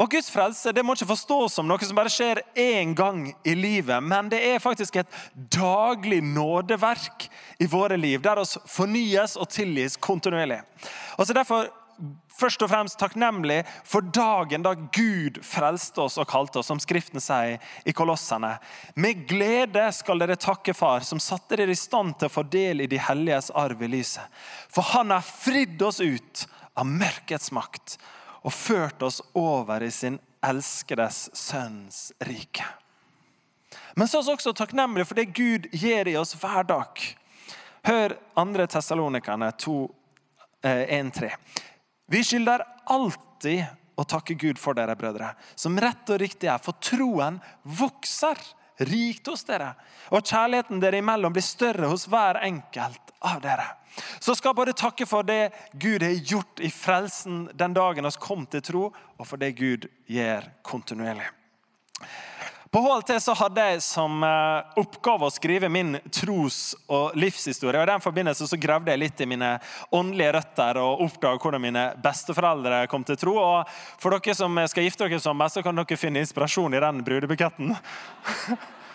Og 0.01 0.09
Guds 0.11 0.31
frelse 0.33 0.73
det 0.73 0.85
må 0.87 0.95
ikke 0.97 1.11
forstås 1.11 1.57
som 1.59 1.67
noe 1.69 1.85
som 1.85 1.99
bare 1.99 2.12
skjer 2.12 2.41
én 2.57 2.95
gang 2.97 3.27
i 3.45 3.57
livet, 3.59 4.01
men 4.03 4.31
det 4.33 4.41
er 4.49 4.62
faktisk 4.62 4.97
et 5.01 5.19
daglig 5.53 6.23
nådeverk 6.25 7.27
i 7.61 7.69
våre 7.69 7.99
liv, 8.01 8.23
der 8.25 8.41
oss 8.41 8.57
fornyes 8.71 9.37
og 9.37 9.51
tilgis 9.53 9.99
kontinuerlig. 10.01 10.62
Og 11.19 11.27
så 11.27 11.37
Derfor 11.37 11.69
først 12.37 12.63
og 12.63 12.71
fremst 12.71 12.99
takknemlig 13.01 13.63
for 13.87 14.05
dagen 14.15 14.65
da 14.65 14.75
Gud 14.75 15.41
frelste 15.45 16.05
oss 16.05 16.19
og 16.21 16.29
kalte 16.31 16.61
oss, 16.61 16.69
som 16.71 16.81
Skriften 16.83 17.23
sier 17.23 17.63
i 17.85 17.95
Kolossene. 17.97 18.57
Med 18.95 19.25
glede 19.29 19.87
skal 19.97 20.21
dere 20.23 20.39
takke 20.41 20.75
Far, 20.77 21.07
som 21.07 21.23
satte 21.23 21.59
dere 21.59 21.75
i 21.75 21.79
stand 21.79 22.19
til 22.19 22.31
å 22.31 22.37
få 22.37 22.47
del 22.53 22.85
i 22.85 22.91
de 22.91 23.01
helliges 23.01 23.51
arv 23.55 23.83
i 23.83 23.91
lyset. 23.97 24.25
For 24.69 24.87
Han 24.95 25.15
har 25.15 25.25
fridd 25.27 25.83
oss 25.83 26.01
ut 26.01 26.47
av 26.77 26.87
mørkets 26.87 27.53
makt 27.57 27.99
og 28.47 28.53
ført 28.55 29.03
oss 29.03 29.23
over 29.35 29.83
i 29.83 29.91
sin 29.91 30.19
elskedes 30.45 31.31
sønns 31.35 32.11
rike. 32.29 32.67
Men 33.97 34.09
så 34.09 34.21
er 34.21 34.27
vi 34.27 34.35
også 34.37 34.53
takknemlige 34.53 35.09
for 35.09 35.19
det 35.19 35.33
Gud 35.35 35.71
gir 35.73 36.09
i 36.09 36.17
oss 36.21 36.37
hver 36.39 36.67
dag. 36.69 37.01
Hør 37.87 38.17
2. 38.37 38.67
Tessalonikerne 38.67 39.51
2, 39.63 39.77
1-3. 40.63 41.31
Vi 42.07 42.23
skylder 42.25 42.62
alltid 42.87 43.64
å 43.97 44.05
takke 44.05 44.37
Gud 44.38 44.61
for 44.61 44.77
dere, 44.77 44.95
brødre, 44.99 45.33
som 45.59 45.79
rett 45.81 46.12
og 46.12 46.21
riktig 46.21 46.51
er, 46.53 46.61
for 46.62 46.79
troen 46.85 47.40
vokser 47.64 48.38
rikt 48.87 49.27
hos 49.31 49.45
dere, 49.49 49.73
og 50.12 50.21
kjærligheten 50.21 50.83
dere 50.83 51.01
imellom 51.01 51.33
blir 51.33 51.45
større 51.45 51.88
hos 51.90 52.05
hver 52.12 52.42
enkelt 52.45 53.14
av 53.25 53.40
dere. 53.42 53.64
Så 54.21 54.37
skal 54.37 54.55
både 54.55 54.77
takke 54.77 55.07
for 55.09 55.25
det 55.25 55.51
Gud 55.73 56.05
har 56.05 56.12
gjort 56.21 56.61
i 56.61 56.71
frelsen 56.71 57.47
den 57.57 57.75
dagen 57.77 58.07
oss 58.07 58.21
kom 58.21 58.45
til 58.53 58.62
tro, 58.62 58.85
og 58.92 59.25
for 59.27 59.40
det 59.40 59.55
Gud 59.57 59.88
gjør 60.12 60.51
kontinuerlig. 60.66 61.31
På 62.77 62.81
HLT 62.83 63.23
så 63.23 63.33
hadde 63.33 63.62
jeg 63.65 63.79
som 63.81 64.21
eh, 64.21 64.73
oppgave 64.77 65.25
å 65.25 65.33
skrive 65.33 65.71
min 65.73 65.95
tros- 66.12 66.75
og 66.93 67.15
livshistorie. 67.17 67.81
og 67.81 67.87
I 67.87 67.93
den 67.95 68.03
forbindelse 68.05 68.45
så 68.51 68.59
gravde 68.61 68.93
jeg 68.93 69.01
litt 69.01 69.23
i 69.25 69.29
mine 69.31 69.55
åndelige 69.97 70.35
røtter 70.37 70.77
og 70.83 71.01
oppdaget 71.07 71.41
hvordan 71.41 71.65
mine 71.65 71.85
besteforeldre 72.05 72.83
kom 72.93 73.07
til 73.09 73.17
tro. 73.17 73.39
Og 73.41 73.71
For 73.97 74.12
dere 74.12 74.35
som 74.37 74.61
skal 74.69 74.85
gifte 74.85 75.09
dere 75.09 75.23
som 75.25 75.41
så 75.49 75.62
kan 75.65 75.81
dere 75.81 75.97
finne 75.97 76.21
inspirasjon 76.21 76.77
i 76.77 76.83
den 76.85 77.01
brudebuketten. 77.07 77.73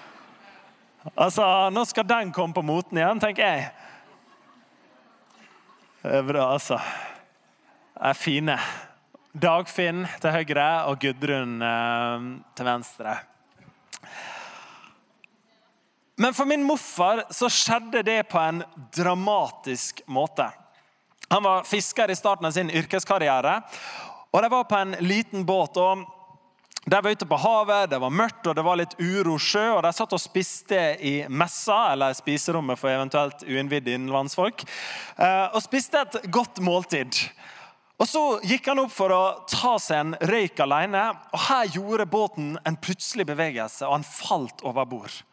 altså, 1.26 1.50
Nå 1.74 1.86
skal 1.90 2.06
den 2.14 2.36
komme 2.38 2.54
på 2.54 2.62
moten 2.62 3.02
igjen, 3.02 3.24
tenker 3.26 3.48
jeg. 3.50 3.66
Det 6.06 6.20
er 6.20 6.30
bra, 6.30 6.52
altså. 6.52 6.78
De 7.98 8.14
er 8.14 8.22
fine. 8.22 8.62
Dagfinn 9.34 10.06
til 10.22 10.38
høyre 10.38 10.70
og 10.86 11.02
Gudrun 11.02 11.58
eh, 11.66 12.32
til 12.54 12.74
venstre. 12.76 13.18
Men 16.22 16.34
for 16.34 16.46
min 16.46 16.64
morfar 16.64 17.24
så 17.34 17.48
skjedde 17.50 18.04
det 18.06 18.24
på 18.30 18.38
en 18.38 18.60
dramatisk 18.94 20.04
måte. 20.06 20.52
Han 21.34 21.44
var 21.44 21.64
fisker 21.66 22.12
i 22.12 22.16
starten 22.16 22.46
av 22.46 22.52
sin 22.54 22.70
yrkeskarriere. 22.70 23.56
og 24.30 24.44
De 24.44 24.50
var 24.54 24.68
på 24.70 24.78
en 24.78 24.92
liten 25.00 25.46
båt. 25.46 25.78
og 25.78 26.04
De 26.86 27.02
var 27.02 27.10
ute 27.10 27.26
på 27.26 27.40
havet, 27.42 27.90
det 27.90 27.98
var 27.98 28.14
mørkt 28.14 28.48
og 28.48 28.56
det 28.56 28.66
var 28.68 28.78
litt 28.78 28.94
uro 29.00 29.40
sjø. 29.40 29.64
og 29.72 29.82
De 29.82 29.94
satt 29.98 30.14
og 30.14 30.22
spiste 30.22 30.84
i 31.02 31.26
messa, 31.28 31.80
eller 31.96 32.14
spiserommet 32.14 32.78
for 32.78 32.94
eventuelt 32.94 33.42
uinnvidde 33.42 33.98
innenlandsfolk. 33.98 34.62
Eh, 35.18 35.48
og 35.56 35.66
spiste 35.66 36.06
et 36.06 36.30
godt 36.30 36.62
måltid. 36.62 37.18
Og 37.98 38.06
Så 38.08 38.24
gikk 38.46 38.70
han 38.70 38.86
opp 38.86 38.94
for 38.94 39.10
å 39.10 39.24
ta 39.50 39.74
seg 39.80 39.98
en 39.98 40.14
røyk 40.22 40.60
alene. 40.60 41.18
og 41.34 41.40
Her 41.50 41.66
gjorde 41.66 42.06
båten 42.06 42.58
en 42.64 42.78
plutselig 42.78 43.26
bevegelse, 43.26 43.88
og 43.90 43.98
han 43.98 44.04
falt 44.04 44.62
over 44.62 44.86
bord. 44.86 45.24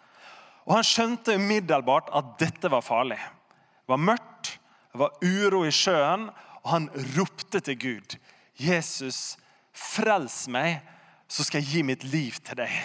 Og 0.69 0.75
Han 0.77 0.85
skjønte 0.85 1.39
umiddelbart 1.41 2.13
at 2.13 2.37
dette 2.41 2.69
var 2.71 2.85
farlig. 2.85 3.19
Det 3.19 3.95
var 3.95 4.05
mørkt, 4.05 4.59
det 4.93 5.01
var 5.01 5.17
uro 5.25 5.65
i 5.65 5.73
sjøen, 5.73 6.29
og 6.63 6.71
han 6.75 6.89
ropte 7.17 7.61
til 7.65 7.79
Gud. 7.81 8.17
'Jesus, 8.59 9.39
frels 9.73 10.49
meg, 10.49 10.83
så 11.29 11.45
skal 11.47 11.63
jeg 11.63 11.71
gi 11.71 11.83
mitt 11.87 12.05
liv 12.05 12.37
til 12.45 12.59
deg.' 12.59 12.83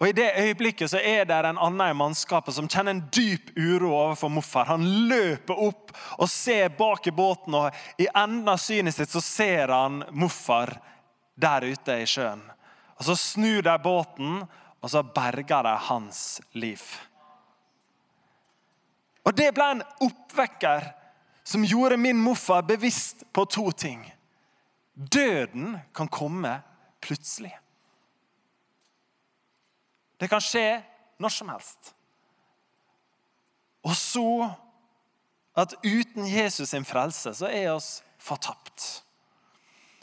Og 0.00 0.08
I 0.08 0.12
det 0.12 0.32
øyeblikket 0.36 0.90
så 0.92 1.00
er 1.00 1.24
det 1.24 1.36
en 1.40 1.58
annen 1.58 1.90
i 1.90 1.96
mannskapet 1.96 2.52
som 2.52 2.68
kjenner 2.68 2.92
en 2.92 3.06
dyp 3.08 3.54
uro 3.56 3.94
overfor 3.94 4.28
morfar. 4.28 4.68
Han 4.68 4.84
løper 5.08 5.56
opp 5.56 5.94
og 6.18 6.28
ser 6.28 6.68
bak 6.68 7.06
i 7.08 7.14
båten, 7.16 7.56
og 7.56 7.72
i 7.96 8.08
enden 8.12 8.48
av 8.52 8.60
synet 8.60 8.96
sitt 8.96 9.12
så 9.12 9.22
ser 9.24 9.72
han 9.72 10.02
morfar 10.12 10.74
der 11.36 11.64
ute 11.64 11.96
i 12.02 12.04
sjøen. 12.08 12.44
Og 12.98 13.04
Så 13.04 13.16
snur 13.16 13.64
de 13.64 13.78
båten, 13.80 14.44
og 14.86 14.90
så 14.92 15.02
berga 15.02 15.64
de 15.66 15.72
hans 15.88 16.40
liv. 16.54 16.82
Og 19.26 19.34
Det 19.34 19.48
ble 19.54 19.64
en 19.74 19.82
oppvekker 20.06 20.84
som 21.42 21.64
gjorde 21.66 21.98
min 21.98 22.20
morfar 22.22 22.62
bevisst 22.62 23.24
på 23.34 23.44
to 23.50 23.72
ting. 23.74 24.04
Døden 24.94 25.74
kan 25.94 26.06
komme 26.08 26.60
plutselig. 27.02 27.50
Det 30.22 30.30
kan 30.30 30.40
skje 30.40 30.78
når 31.18 31.34
som 31.34 31.50
helst. 31.50 31.90
Og 33.82 33.98
så 33.98 34.54
at 35.58 35.74
uten 35.82 36.30
Jesus 36.30 36.70
sin 36.70 36.86
frelse 36.86 37.34
så 37.34 37.50
er 37.50 37.72
oss 37.74 38.04
fortapt. 38.22 39.02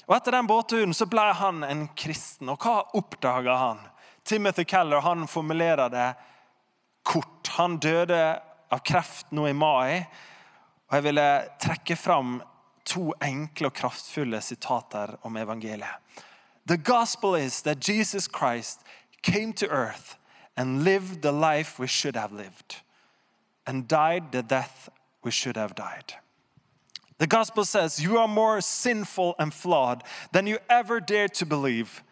Og 0.10 0.18
Etter 0.18 0.36
den 0.36 0.52
båtturen 0.52 0.92
så 0.92 1.08
ble 1.08 1.30
han 1.40 1.64
en 1.64 1.88
kristen. 1.96 2.52
Og 2.52 2.60
hva 2.60 2.82
oppdaga 3.00 3.56
han? 3.62 3.84
Timothy 4.24 4.64
Keller 4.64 5.02
han 5.02 5.28
formulerer 5.28 5.90
det 5.90 6.14
kort. 7.04 7.48
Han 7.48 7.78
døde 7.78 8.40
av 8.72 8.80
kreft 8.86 9.32
nå 9.32 9.48
i 9.48 9.54
mai. 9.54 10.06
Og 10.90 10.96
Jeg 10.98 11.04
ville 11.04 11.28
trekke 11.62 11.96
fram 11.96 12.42
to 12.86 13.12
enkle 13.24 13.70
og 13.70 13.76
kraftfulle 13.78 14.42
sitater 14.42 15.16
om 15.24 15.38
evangeliet. 15.38 16.00
The 16.66 16.78
gospel 16.78 17.36
is 17.36 17.62
that 17.62 17.90
Jesus 17.90 18.28
Christ 18.28 18.80
came 19.22 19.54
to 19.54 19.68
earth 19.68 20.16
and 20.56 20.84
lived 20.84 21.22
the 21.22 21.32
life 21.32 21.80
we 21.80 21.88
should 21.88 22.16
have 22.16 22.32
lived, 22.32 22.84
and 23.66 23.88
died 23.88 24.32
the 24.32 24.42
death 24.42 24.90
we 25.24 25.32
should 25.32 25.58
have 25.58 25.74
died. 25.76 26.14
The 27.18 27.28
gospel 27.28 27.66
says 27.66 28.00
you 28.00 28.18
are 28.18 28.28
more 28.28 28.62
sinful 28.62 29.36
and 29.40 29.54
flawed 29.54 30.04
than 30.32 30.48
you 30.48 30.60
ever 30.70 31.00
dared 31.00 31.34
to 31.36 31.46
believe, 31.46 32.04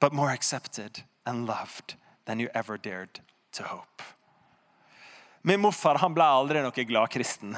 but 0.00 0.12
more 0.12 0.30
accepted 0.30 1.04
and 1.26 1.46
loved 1.46 1.96
than 2.24 2.40
you 2.40 2.48
ever 2.54 2.78
dared 2.78 3.20
to 3.52 3.62
hope. 3.62 4.02
Min 5.42 5.60
morfar 5.60 6.00
han 6.02 6.14
ble 6.14 6.24
aldri 6.24 6.62
noe 6.62 6.84
glad 6.88 7.12
kristen. 7.14 7.54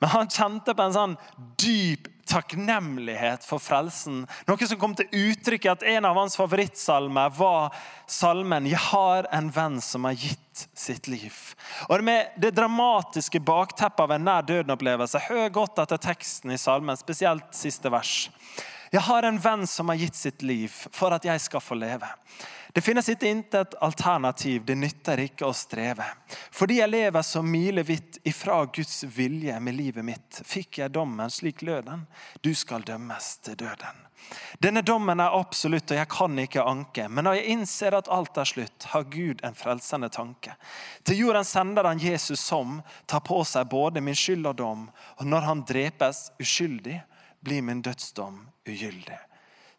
Men 0.00 0.10
han 0.10 0.30
kjente 0.32 0.74
på 0.74 0.82
en 0.82 0.94
sånn 0.96 1.12
dyp 1.60 2.08
takknemlighet 2.26 3.44
for 3.46 3.62
frelsen. 3.62 4.24
Noe 4.48 4.66
som 4.66 4.78
kom 4.80 4.96
til 4.98 5.10
uttrykk 5.12 5.66
i 5.66 5.70
at 5.70 5.84
en 5.92 6.08
av 6.08 6.16
hans 6.16 6.34
favorittsalmer 6.38 7.30
var 7.36 7.76
salmen 8.10 8.66
'Jeg 8.66 8.80
har 8.88 9.28
en 9.30 9.50
venn 9.50 9.80
som 9.80 10.04
har 10.04 10.16
gitt 10.16 10.66
sitt 10.74 11.06
liv'. 11.06 11.54
Og 11.88 12.02
Med 12.02 12.32
det 12.36 12.54
dramatiske 12.54 13.40
bakteppet 13.40 14.00
av 14.00 14.10
en 14.10 14.24
nær 14.24 14.42
døden-opplevelse 14.42 15.20
hør 15.28 15.48
godt 15.48 15.78
etter 15.78 15.98
teksten 15.98 16.50
i 16.50 16.58
salmen, 16.58 16.96
spesielt 16.96 17.54
siste 17.54 17.90
vers. 17.90 18.30
Jeg 18.92 19.00
har 19.00 19.22
en 19.22 19.38
venn 19.38 19.66
som 19.66 19.88
har 19.88 19.96
gitt 19.96 20.16
sitt 20.16 20.42
liv 20.42 20.68
for 20.68 21.12
at 21.12 21.24
jeg 21.24 21.40
skal 21.40 21.60
få 21.60 21.74
leve. 21.74 22.08
Det 22.72 22.80
finnes 22.80 23.08
ikke 23.12 23.28
intet 23.28 23.74
alternativ, 23.84 24.62
det 24.64 24.78
nytter 24.80 25.20
ikke 25.26 25.44
å 25.44 25.56
streve. 25.56 26.06
Fordi 26.50 26.78
jeg 26.78 26.88
lever 26.88 27.24
så 27.26 27.42
milevidt 27.44 28.22
ifra 28.24 28.62
Guds 28.64 29.02
vilje 29.04 29.58
med 29.60 29.76
livet 29.76 30.06
mitt, 30.06 30.40
fikk 30.48 30.80
jeg 30.80 30.94
dommen 30.94 31.30
slik 31.30 31.60
lød 31.62 31.84
den. 31.90 32.06
Du 32.40 32.54
skal 32.56 32.86
dømmes 32.88 33.34
til 33.44 33.58
døden. 33.60 34.00
Denne 34.58 34.82
dommen 34.82 35.20
er 35.20 35.34
absolutt, 35.36 35.90
og 35.90 35.98
jeg 35.98 36.08
kan 36.08 36.38
ikke 36.38 36.64
anke. 36.64 37.08
Men 37.08 37.26
når 37.26 37.40
jeg 37.40 37.56
innser 37.56 37.96
at 37.98 38.08
alt 38.12 38.38
er 38.38 38.48
slutt, 38.48 38.86
har 38.92 39.08
Gud 39.10 39.42
en 39.44 39.58
frelsende 39.58 40.08
tanke. 40.14 40.54
Til 41.04 41.18
jorden 41.24 41.44
sender 41.44 41.88
han 41.90 42.00
Jesus 42.00 42.40
som 42.40 42.78
tar 43.10 43.24
på 43.26 43.42
seg 43.48 43.68
både 43.68 44.00
min 44.00 44.16
skyld 44.16 44.48
og 44.48 44.56
dom. 44.62 44.86
Og 45.18 45.28
når 45.28 45.48
han 45.48 45.66
drepes 45.68 46.30
uskyldig, 46.40 47.02
blir 47.42 47.66
min 47.66 47.82
dødsdom 47.82 48.38
ugyldig. 48.68 49.18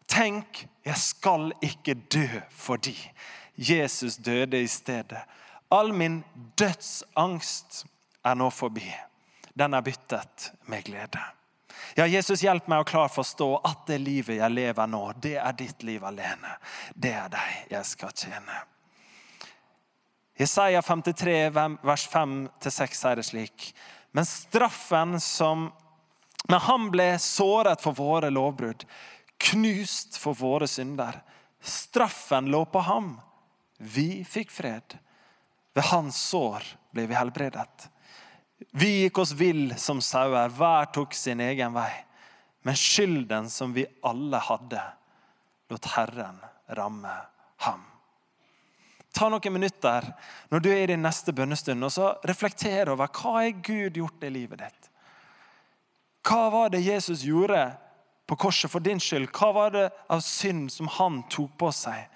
Tenk, 0.06 0.66
jeg 0.84 1.00
skal 1.00 1.52
ikke 1.64 1.94
dø 2.12 2.26
fordi 2.52 2.96
Jesus 3.56 4.16
døde 4.16 4.60
i 4.62 4.68
stedet. 4.68 5.22
All 5.72 5.92
min 5.92 6.22
dødsangst 6.58 7.84
er 8.24 8.34
nå 8.34 8.50
forbi. 8.50 8.86
Den 9.54 9.74
er 9.74 9.82
byttet 9.82 10.52
med 10.66 10.84
glede. 10.84 11.22
Ja, 11.94 12.06
Jesus, 12.06 12.42
hjelp 12.42 12.66
meg 12.70 12.82
å 12.82 12.88
klart 12.88 13.14
forstå 13.14 13.48
at 13.62 13.84
det 13.86 14.00
livet 14.02 14.40
jeg 14.40 14.54
lever 14.54 14.88
nå, 14.90 15.02
det 15.22 15.36
er 15.38 15.54
ditt 15.54 15.82
liv 15.86 16.02
alene. 16.04 16.56
Det 16.94 17.12
er 17.14 17.30
deg 17.30 17.74
jeg 17.74 17.86
skal 17.86 18.14
tjene. 18.18 18.62
Jesaja 20.34 20.82
53, 20.82 21.36
vers 21.54 22.08
5-6 22.10 22.98
sier 22.98 23.20
det 23.20 23.26
slik. 23.28 23.68
Men 24.10 24.26
straffen 24.26 25.20
som 25.20 25.70
Men 26.44 26.60
han 26.60 26.90
ble 26.92 27.06
såret 27.18 27.80
for 27.80 27.96
våre 27.96 28.28
lovbrudd 28.28 28.82
knust 29.38 30.16
for 30.16 30.34
våre 30.34 30.68
synder. 30.68 31.20
Straffen 31.60 32.50
lå 32.50 32.64
på 32.64 32.80
ham. 32.84 33.20
Vi 33.78 34.24
fikk 34.24 34.50
fred. 34.50 34.98
Ved 35.74 35.84
hans 35.90 36.18
sår 36.30 36.66
ble 36.94 37.06
vi 37.10 37.18
helbredet. 37.18 37.88
Vi 38.70 38.90
gikk 39.02 39.18
oss 39.18 39.32
vill 39.36 39.74
som 39.78 40.00
sauer, 40.00 40.48
hver 40.48 40.90
tok 40.94 41.14
sin 41.14 41.40
egen 41.42 41.74
vei. 41.74 41.90
Men 42.64 42.76
skylden 42.78 43.50
som 43.50 43.74
vi 43.74 43.84
alle 44.02 44.38
hadde, 44.40 44.80
lot 45.70 45.88
Herren 45.96 46.38
ramme 46.78 47.16
ham. 47.66 47.82
Ta 49.14 49.28
noen 49.30 49.52
minutter 49.52 50.06
når 50.50 50.62
du 50.62 50.70
er 50.72 50.86
i 50.86 50.92
din 50.94 51.04
neste 51.04 51.34
bønnestund, 51.36 51.84
og 51.84 51.92
så 51.92 52.14
reflekter 52.26 52.90
over 52.90 53.10
hva 53.14 53.44
er 53.44 53.60
Gud 53.62 54.00
gjort 54.00 54.24
i 54.26 54.32
livet 54.32 54.64
ditt. 54.64 54.88
Hva 56.24 56.48
var 56.50 56.72
det 56.72 56.80
Jesus 56.82 57.22
gjorde 57.26 57.66
på 58.26 58.36
korset 58.36 58.70
for 58.72 58.84
din 58.84 59.00
skyld. 59.00 59.28
Hva 59.32 59.50
var 59.52 59.74
det 59.74 59.88
av 60.10 60.22
synd 60.24 60.72
som 60.72 60.88
han 60.88 61.22
tok 61.32 61.56
på 61.60 61.72
seg? 61.74 62.06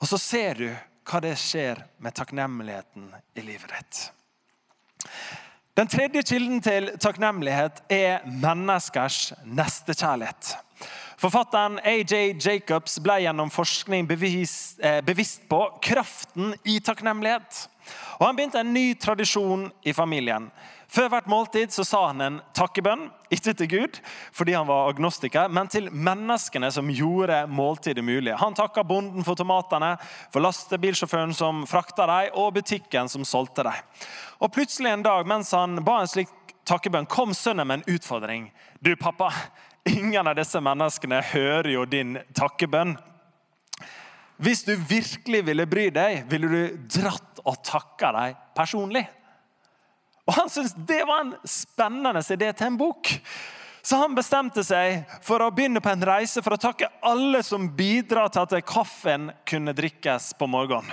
Og 0.00 0.10
så 0.10 0.18
ser 0.20 0.60
du 0.60 0.68
hva 1.06 1.22
det 1.22 1.36
skjer 1.40 1.82
med 2.02 2.14
takknemligheten 2.16 3.08
i 3.38 3.44
livet 3.46 3.72
ditt. 3.72 4.02
Den 5.76 5.90
tredje 5.92 6.22
kilden 6.24 6.62
til 6.64 6.88
takknemlighet 7.00 7.82
er 7.92 8.24
menneskers 8.26 9.34
nestekjærlighet. 9.44 10.54
Forfatteren 11.20 11.78
AJ 11.84 12.36
Jacobs 12.40 12.98
ble 13.00 13.18
gjennom 13.24 13.52
forskning 13.52 14.08
bevisst, 14.08 14.80
eh, 14.84 15.00
bevisst 15.04 15.46
på 15.48 15.60
kraften 15.84 16.54
i 16.64 16.78
takknemlighet. 16.80 17.68
Og 18.20 18.26
Han 18.26 18.36
begynte 18.36 18.60
en 18.60 18.72
ny 18.72 18.94
tradisjon 18.94 19.70
i 19.84 19.92
familien. 19.92 20.50
Før 20.96 21.10
hvert 21.12 21.26
måltid 21.28 21.74
så 21.74 21.84
sa 21.84 21.98
han 22.08 22.22
en 22.24 22.36
takkebønn, 22.56 23.10
ikke 23.28 23.52
til 23.58 23.68
Gud 23.68 23.98
fordi 24.32 24.54
han 24.56 24.68
var 24.68 24.88
agnostiker, 24.88 25.50
men 25.52 25.68
til 25.68 25.90
menneskene 25.92 26.70
som 26.72 26.88
gjorde 26.88 27.42
måltidet 27.52 28.04
mulig. 28.04 28.32
Han 28.40 28.56
takka 28.56 28.80
bonden 28.86 29.26
for 29.26 29.36
tomatene, 29.36 29.98
for 30.32 30.40
lastebilsjåføren 30.40 31.34
som 31.36 31.66
frakta 31.68 32.06
dem, 32.08 32.30
og 32.40 32.54
butikken 32.56 33.10
som 33.12 33.26
solgte 33.28 33.66
dem. 33.66 33.82
Og 34.40 34.54
Plutselig 34.56 34.94
en 34.94 35.04
dag 35.04 35.28
mens 35.28 35.52
han 35.52 35.82
ba 35.84 35.98
en 36.00 36.08
slik 36.08 36.32
takkebønn, 36.64 37.10
kom 37.12 37.36
sønnen 37.36 37.68
med 37.68 37.82
en 37.82 37.98
utfordring. 37.98 38.48
Du, 38.80 38.94
pappa, 38.96 39.28
ingen 39.84 40.24
av 40.24 40.38
disse 40.40 40.64
menneskene 40.64 41.20
hører 41.34 41.74
jo 41.74 41.84
din 41.84 42.16
takkebønn. 42.32 42.96
Hvis 44.40 44.64
du 44.64 44.72
virkelig 44.80 45.44
ville 45.44 45.68
bry 45.68 45.90
deg, 45.92 46.24
ville 46.32 46.48
du 46.48 46.88
dratt 46.96 47.44
og 47.44 47.60
takka 47.68 48.16
dem 48.16 48.42
personlig. 48.56 49.04
Og 50.26 50.34
Han 50.34 50.50
syntes 50.50 50.74
det 50.88 51.02
var 51.06 51.20
en 51.22 51.34
spennende 51.44 52.18
idé 52.18 52.52
til 52.52 52.66
en 52.66 52.78
bok. 52.78 53.12
Så 53.86 53.96
han 54.00 54.16
bestemte 54.18 54.64
seg 54.66 55.04
for 55.22 55.38
å 55.44 55.52
begynne 55.54 55.78
på 55.78 55.92
en 55.92 56.00
reise 56.02 56.42
for 56.42 56.56
å 56.56 56.58
takke 56.58 56.88
alle 57.06 57.38
som 57.46 57.68
bidrar 57.78 58.32
til 58.34 58.42
at 58.42 58.66
kaffen 58.66 59.28
kunne 59.46 59.74
drikkes 59.78 60.32
på 60.40 60.48
morgenen. 60.50 60.90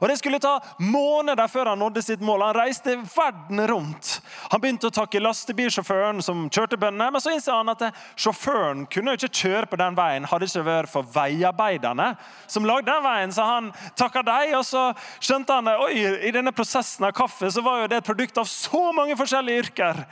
Og 0.00 0.08
Det 0.10 0.16
skulle 0.18 0.40
ta 0.42 0.56
måneder 0.82 1.46
før 1.46 1.70
han 1.70 1.78
nådde 1.78 2.02
sitt 2.02 2.24
mål. 2.26 2.42
Han 2.48 2.56
reiste 2.56 2.96
verden 3.14 3.62
rundt. 3.70 4.10
Han 4.50 4.60
begynte 4.60 4.90
å 4.90 4.96
takke 4.96 5.22
lastebilsjåføren 5.22 6.18
som 6.26 6.48
kjørte 6.50 6.80
bøndene, 6.82 7.12
men 7.14 7.22
så 7.22 7.36
innså 7.36 7.60
han 7.60 7.70
at 7.76 7.86
sjåføren 8.18 8.88
kunne 8.90 9.14
ikke 9.14 9.30
kjøre 9.44 9.70
på 9.70 9.78
den 9.78 9.94
veien 10.02 10.26
hadde 10.26 10.50
ikke 10.50 10.66
vært 10.66 10.90
for 10.90 11.06
veiarbeiderne 11.14 12.10
som 12.50 12.66
lagde 12.66 12.90
den 12.90 13.06
veien. 13.06 13.38
Så 13.38 13.46
han 13.46 13.70
takka 13.94 14.26
dem, 14.26 14.58
og 14.58 14.66
så 14.66 14.88
skjønte 15.22 15.62
han 15.62 15.76
at 15.76 15.94
i 15.94 16.34
denne 16.34 16.50
prosessen 16.50 17.06
av 17.06 17.14
kaffe 17.14 17.54
så 17.54 17.62
var 17.62 17.84
jo 17.84 17.90
det 17.94 18.02
et 18.02 18.12
produkt 18.12 18.42
av 18.42 18.50
så 18.50 18.88
mange 18.90 19.14
forskjellige 19.14 19.68
yrker. 19.68 20.06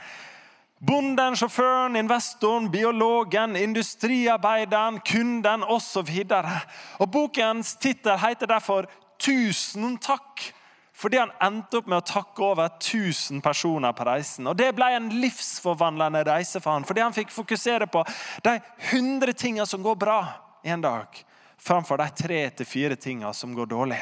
Bonden, 0.81 1.35
sjåføren, 1.37 1.95
investoren, 1.95 2.71
biologen, 2.71 3.55
industriarbeideren, 3.55 4.99
kunden 5.05 5.63
osv. 5.63 6.09
Bokens 7.05 7.75
tittel 7.77 8.17
heter 8.17 8.47
derfor 8.49 8.87
'Tusen 9.19 9.99
takk', 10.01 10.53
fordi 10.93 11.17
han 11.17 11.31
endte 11.41 11.77
opp 11.77 11.87
med 11.87 12.01
å 12.01 12.07
takke 12.13 12.41
over 12.43 12.69
1000 12.79 13.41
personer 13.41 13.93
på 13.93 14.05
reisen. 14.05 14.47
Og 14.47 14.57
Det 14.57 14.71
ble 14.75 14.87
en 14.95 15.09
livsforvandlende 15.21 16.23
reise 16.25 16.59
for 16.59 16.71
han, 16.71 16.83
fordi 16.83 17.01
han 17.01 17.13
fikk 17.13 17.29
fokusere 17.29 17.87
på 17.87 18.01
de 18.43 18.59
100 18.91 19.33
tingene 19.33 19.67
som 19.67 19.83
går 19.83 19.95
bra 19.95 20.27
en 20.63 20.81
dag. 20.81 21.07
framfor 21.61 21.97
de 21.97 22.09
tre 22.09 22.49
til 22.49 22.65
fire 22.65 22.95
tingene 22.95 23.33
som 23.33 23.53
går 23.53 23.65
dårlig. 23.65 24.01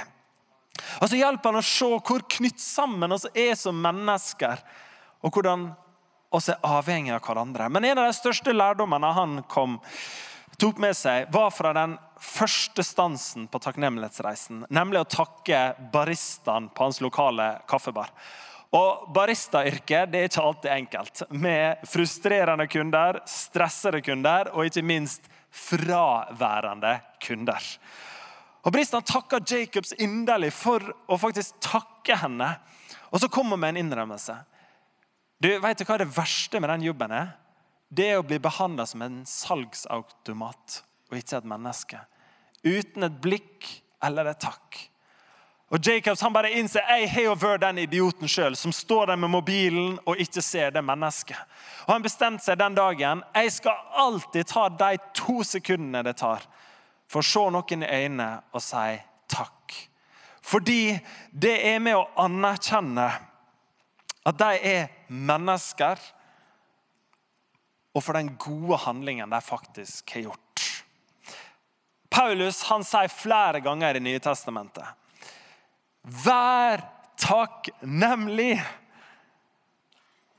Og 1.01 1.09
så 1.09 1.15
hjelper 1.15 1.49
han 1.49 1.59
å 1.59 1.61
se 1.61 1.85
hvor 1.85 2.21
knytt 2.21 2.59
sammen 2.59 3.11
oss 3.11 3.25
er 3.35 3.55
som 3.55 3.75
mennesker, 3.75 4.57
og 5.21 5.31
hvordan 5.33 5.75
oss 6.29 6.49
er 6.49 6.59
avhengige 6.65 7.17
av 7.17 7.23
hverandre. 7.25 7.69
Men 7.69 7.85
en 7.85 8.01
av 8.01 8.09
de 8.09 8.17
største 8.17 8.53
lærdommene 8.53 9.13
han 9.15 9.39
kom, 9.49 9.79
tok 10.59 10.81
med 10.81 10.97
seg, 10.97 11.29
var 11.33 11.49
fra 11.55 11.73
den 11.77 11.97
første 12.19 12.83
stansen 12.83 13.47
på 13.47 13.61
takknemlighetsreisen, 13.63 14.65
nemlig 14.69 15.01
å 15.01 15.09
takke 15.09 15.61
baristaen 15.93 16.67
på 16.75 16.87
hans 16.87 16.99
lokale 17.01 17.53
kaffebar. 17.69 18.11
Og 18.75 19.07
Baristayrket 19.15 20.13
er 20.13 20.27
ikke 20.27 20.43
alltid 20.45 20.71
enkelt, 20.75 21.23
med 21.33 21.81
frustrerende 21.89 22.67
kunder, 22.69 23.17
stressede 23.25 24.03
kunder 24.05 24.51
og 24.53 24.69
ikke 24.69 24.85
minst 24.85 25.25
fraværende 25.49 26.99
kunder. 27.23 27.65
Og 28.61 28.75
Bristan 28.75 29.05
takker 29.07 29.41
Jacobs 29.47 29.95
inderlig 29.97 30.51
for 30.53 30.83
å 31.09 31.17
faktisk 31.17 31.57
takke 31.63 32.19
henne. 32.19 32.51
Og 33.09 33.23
så 33.23 33.29
kommer 33.31 33.55
hun 33.55 33.63
med 33.63 33.73
en 33.73 33.85
innrømmelse. 33.85 34.35
Du, 35.39 35.47
Vet 35.59 35.79
du 35.79 35.85
hva 35.87 35.95
det 36.01 36.09
verste 36.11 36.59
med 36.59 36.67
den 36.73 36.89
jobben 36.89 37.13
er? 37.15 37.29
Det 37.89 38.09
er 38.11 38.19
å 38.19 38.25
bli 38.27 38.41
behandla 38.43 38.83
som 38.85 39.01
en 39.01 39.21
salgsautomat 39.25 40.81
og 41.09 41.15
ikke 41.15 41.39
et 41.39 41.47
menneske. 41.47 41.99
Uten 42.67 43.07
et 43.07 43.21
blikk 43.23 43.69
eller 44.03 44.27
et 44.29 44.41
takk. 44.43 44.77
Og 45.69 45.85
Jacobs 45.85 46.21
han 46.25 46.33
bare 46.33 46.51
innser 46.57 46.83
jeg 46.91 47.07
har 47.13 47.27
jo 47.29 47.37
vært 47.39 47.63
den 47.63 47.79
idioten 47.85 48.29
sjøl 48.29 48.57
som 48.57 48.73
står 48.73 49.11
der 49.11 49.19
med 49.21 49.31
mobilen 49.31 49.95
og 50.03 50.19
ikke 50.19 50.43
ser 50.43 50.73
det 50.75 50.83
mennesket. 50.83 51.39
Og 51.87 51.93
Han 51.93 52.05
bestemte 52.05 52.43
seg 52.43 52.59
den 52.59 52.75
dagen 52.75 53.23
jeg 53.37 53.53
skal 53.53 53.85
alltid 54.03 54.49
ta 54.49 54.67
de 54.69 54.91
to 55.15 55.39
sekundene 55.45 56.03
det 56.09 56.17
tar 56.19 56.43
for 57.09 57.21
å 57.21 57.29
se 57.29 57.45
noen 57.53 57.85
i 57.85 57.93
øynene 58.01 58.29
og 58.51 58.65
si 58.65 58.99
takk. 59.29 59.77
Fordi 60.41 60.97
det 61.31 61.55
er 61.69 61.79
med 61.79 61.95
å 61.95 62.07
anerkjenne 62.25 63.07
at 64.29 64.39
de 64.39 64.69
er 64.69 64.87
mennesker, 65.09 65.99
og 67.95 68.03
for 68.05 68.15
den 68.15 68.35
gode 68.39 68.77
handlingen 68.85 69.31
de 69.31 69.41
faktisk 69.41 70.13
har 70.15 70.29
gjort. 70.29 70.45
Paulus 72.09 72.63
han 72.69 72.83
sier 72.85 73.11
flere 73.11 73.61
ganger 73.63 73.97
i 73.97 74.01
Nye 74.03 74.21
Testamentet 74.23 74.95
Vær 76.23 76.81
takknemlig. 77.19 78.55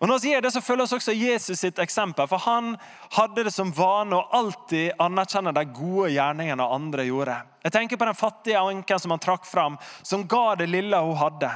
Og 0.01 0.09
Når 0.09 0.19
vi 0.23 0.31
gjør 0.33 0.45
det, 0.47 0.51
så 0.55 0.63
følger 0.65 0.87
oss 0.87 0.95
også 0.97 1.13
Jesus 1.13 1.61
sitt 1.61 1.79
eksempel. 1.83 2.25
For 2.29 2.41
Han 2.41 2.73
hadde 3.13 3.45
det 3.45 3.53
som 3.53 3.73
vane 3.77 4.17
å 4.17 4.29
alltid 4.33 4.97
anerkjenne 4.97 5.53
de 5.53 5.65
gode 5.77 6.15
gjerningene 6.15 6.69
andre 6.77 7.05
gjorde. 7.05 7.37
Jeg 7.61 7.75
tenker 7.75 8.01
på 8.01 8.09
den 8.09 8.17
fattige 8.17 8.63
anken 8.65 9.03
som 9.03 9.13
han 9.13 9.21
trakk 9.21 9.45
fram, 9.45 9.77
som 10.03 10.25
ga 10.25 10.55
det 10.57 10.71
lille 10.73 10.97
hun 11.05 11.19
hadde. 11.21 11.53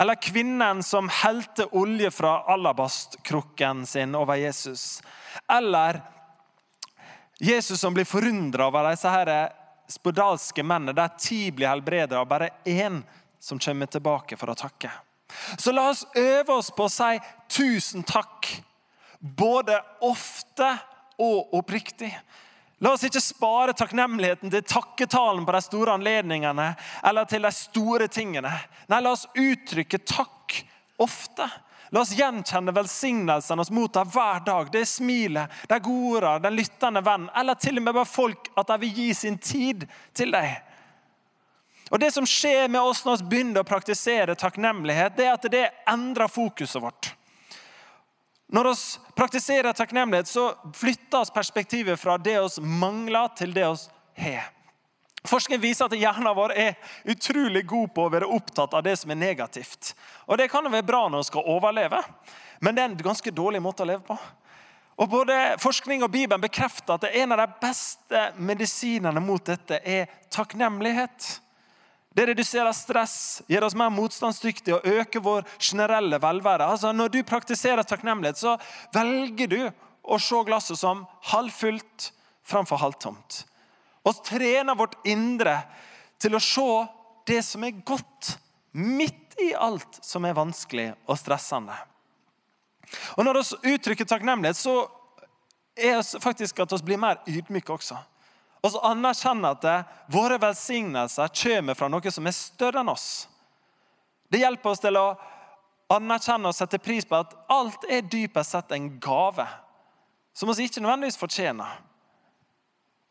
Eller 0.00 0.16
kvinnen 0.16 0.80
som 0.82 1.12
helte 1.12 1.68
olje 1.76 2.08
fra 2.10 2.38
alabastkrukken 2.54 3.84
sin 3.86 4.16
over 4.16 4.40
Jesus. 4.40 5.02
Eller 5.52 6.00
Jesus 7.36 7.80
som 7.80 7.92
blir 7.92 8.08
forundra 8.08 8.72
over 8.72 8.88
disse 8.88 9.12
her 9.12 9.52
spedalske 9.92 10.64
mennene, 10.64 10.96
der 10.96 11.12
ti 11.20 11.50
blir 11.52 11.68
helbredet 11.68 12.16
av 12.16 12.28
bare 12.30 12.54
én 12.64 13.02
som 13.42 13.60
kommer 13.60 13.92
tilbake 13.92 14.40
for 14.40 14.48
å 14.48 14.56
takke. 14.56 14.88
Så 15.58 15.72
la 15.72 15.88
oss 15.90 16.04
øve 16.16 16.54
oss 16.54 16.70
på 16.74 16.86
å 16.86 16.92
si 16.92 17.16
tusen 17.52 18.04
takk, 18.06 18.48
både 19.20 19.78
ofte 20.02 20.70
og 21.22 21.54
oppriktig. 21.58 22.12
La 22.82 22.96
oss 22.96 23.04
ikke 23.06 23.20
spare 23.22 23.74
takknemligheten 23.78 24.50
til 24.50 24.64
takketalen 24.66 25.44
på 25.46 25.54
de 25.54 25.60
store 25.62 25.94
anledningene 25.94 26.72
eller 27.06 27.28
til 27.30 27.44
de 27.46 27.52
store 27.54 28.08
tingene. 28.10 28.50
Nei, 28.90 28.98
la 28.98 29.12
oss 29.14 29.28
uttrykke 29.38 30.00
takk 30.02 30.56
ofte. 31.02 31.46
La 31.94 32.02
oss 32.02 32.14
gjenkjenne 32.16 32.74
velsignelsene 32.74 33.68
vi 33.68 33.76
mottar 33.76 34.08
hver 34.10 34.42
dag. 34.46 34.72
Det 34.72 34.82
er 34.82 34.90
smilet, 34.90 35.62
de 35.68 35.78
gode 35.84 36.24
ordene, 36.24 36.42
den 36.48 36.58
lyttende 36.58 37.04
venn, 37.06 37.28
eller 37.36 37.58
til 37.60 37.78
og 37.78 37.86
med 37.86 37.94
bare 38.00 38.08
folk 38.08 38.50
at 38.56 38.72
de 38.72 38.78
vil 38.82 38.98
gi 38.98 39.08
sin 39.14 39.38
tid 39.38 39.84
til 40.16 40.34
deg. 40.34 40.56
Og 41.92 42.00
Det 42.00 42.08
som 42.10 42.26
skjer 42.26 42.70
med 42.72 42.80
oss 42.80 43.02
når 43.04 43.20
vi 43.20 43.28
begynner 43.34 43.60
å 43.60 43.68
praktisere 43.68 44.32
takknemlighet, 44.40 45.12
det 45.16 45.26
er 45.26 45.34
at 45.36 45.50
det 45.52 45.66
endrer 45.92 46.30
fokuset 46.32 46.80
vårt. 46.80 47.10
Når 48.52 48.70
vi 48.70 49.12
praktiserer 49.16 49.76
takknemlighet, 49.76 50.28
så 50.28 50.54
flytter 50.72 51.20
oss 51.20 51.30
perspektivet 51.30 52.00
fra 52.00 52.16
det 52.16 52.38
vi 52.40 52.64
mangler, 52.80 53.28
til 53.36 53.52
det 53.52 53.68
vi 53.68 54.24
har. 54.24 54.48
Forskning 55.28 55.60
viser 55.60 55.86
at 55.86 55.94
hjernen 56.00 56.34
vår 56.34 56.56
er 56.56 56.96
utrolig 57.12 57.66
god 57.68 57.92
på 57.94 58.06
å 58.08 58.12
være 58.16 58.32
opptatt 58.40 58.72
av 58.74 58.82
det 58.88 58.96
som 58.98 59.12
er 59.12 59.20
negativt. 59.20 59.92
Og 60.26 60.40
Det 60.40 60.48
kan 60.50 60.66
være 60.72 60.88
bra 60.88 61.04
når 61.08 61.22
vi 61.22 61.28
skal 61.30 61.52
overleve, 61.58 62.02
men 62.60 62.74
det 62.74 62.82
er 62.82 62.90
en 62.90 63.04
ganske 63.04 63.30
dårlig 63.30 63.62
måte 63.62 63.84
å 63.84 63.92
leve 63.92 64.02
på. 64.08 64.16
Og 64.96 65.08
Både 65.12 65.38
forskning 65.60 66.02
og 66.02 66.10
Bibelen 66.10 66.40
bekrefter 66.40 66.96
at 66.96 67.04
en 67.12 67.32
av 67.32 67.44
de 67.44 67.48
beste 67.60 68.26
medisinene 68.36 69.20
mot 69.20 69.44
dette 69.44 69.78
er 69.84 70.08
takknemlighet. 70.32 71.38
Det 72.12 72.26
reduserer 72.28 72.74
stress, 72.76 73.42
gjør 73.48 73.68
oss 73.68 73.76
mer 73.78 73.92
motstandsdyktige 73.94 74.76
og 74.76 74.88
øker 75.00 75.22
vår 75.24 75.46
generelle 75.58 76.18
velvære. 76.20 76.68
Altså, 76.74 76.92
når 76.92 77.08
du 77.08 77.22
praktiserer 77.24 77.86
takknemlighet, 77.88 78.36
så 78.36 78.58
velger 78.92 79.48
du 79.48 79.60
å 80.02 80.18
se 80.20 80.42
glasset 80.44 80.80
som 80.80 81.06
halvfullt 81.32 82.10
framfor 82.44 82.82
halvtomt. 82.82 83.44
Og 84.04 84.20
trener 84.26 84.76
vårt 84.76 84.98
indre 85.08 85.62
til 86.20 86.36
å 86.36 86.42
se 86.42 86.68
det 87.30 87.40
som 87.46 87.64
er 87.64 87.80
godt, 87.86 88.36
midt 88.72 89.36
i 89.40 89.52
alt 89.54 90.00
som 90.04 90.24
er 90.24 90.36
vanskelig 90.36 90.90
og 91.06 91.18
stressende. 91.20 91.74
Og 93.16 93.24
Når 93.24 93.40
vi 93.40 93.74
uttrykker 93.74 94.08
takknemlighet, 94.08 94.56
så 94.56 94.88
er 95.76 96.00
det 96.00 96.20
faktisk 96.22 96.60
at 96.60 96.72
vi 96.72 96.90
blir 96.90 97.00
mer 97.00 97.22
ydmyke 97.28 97.72
også. 97.72 97.96
Og 98.62 98.70
så 98.70 98.82
anerkjenne 98.86 99.50
at 99.56 99.62
det, 99.64 99.78
våre 100.14 100.38
velsignelser 100.42 101.32
kommer 101.42 101.78
fra 101.78 101.88
noe 101.90 102.14
som 102.14 102.26
er 102.26 102.36
større 102.36 102.82
enn 102.82 102.92
oss. 102.92 103.26
Det 104.30 104.40
hjelper 104.40 104.70
oss 104.70 104.82
til 104.82 104.96
å 104.96 105.06
anerkjenne 105.92 106.48
og 106.48 106.56
sette 106.56 106.80
pris 106.80 107.04
på 107.08 107.18
at 107.18 107.34
alt 107.52 107.84
er 107.90 108.06
dypest 108.06 108.54
sett 108.54 108.72
en 108.72 108.88
gave 109.02 109.46
som 110.32 110.48
vi 110.48 110.64
ikke 110.64 110.80
nødvendigvis 110.80 111.20
fortjener. 111.20 111.74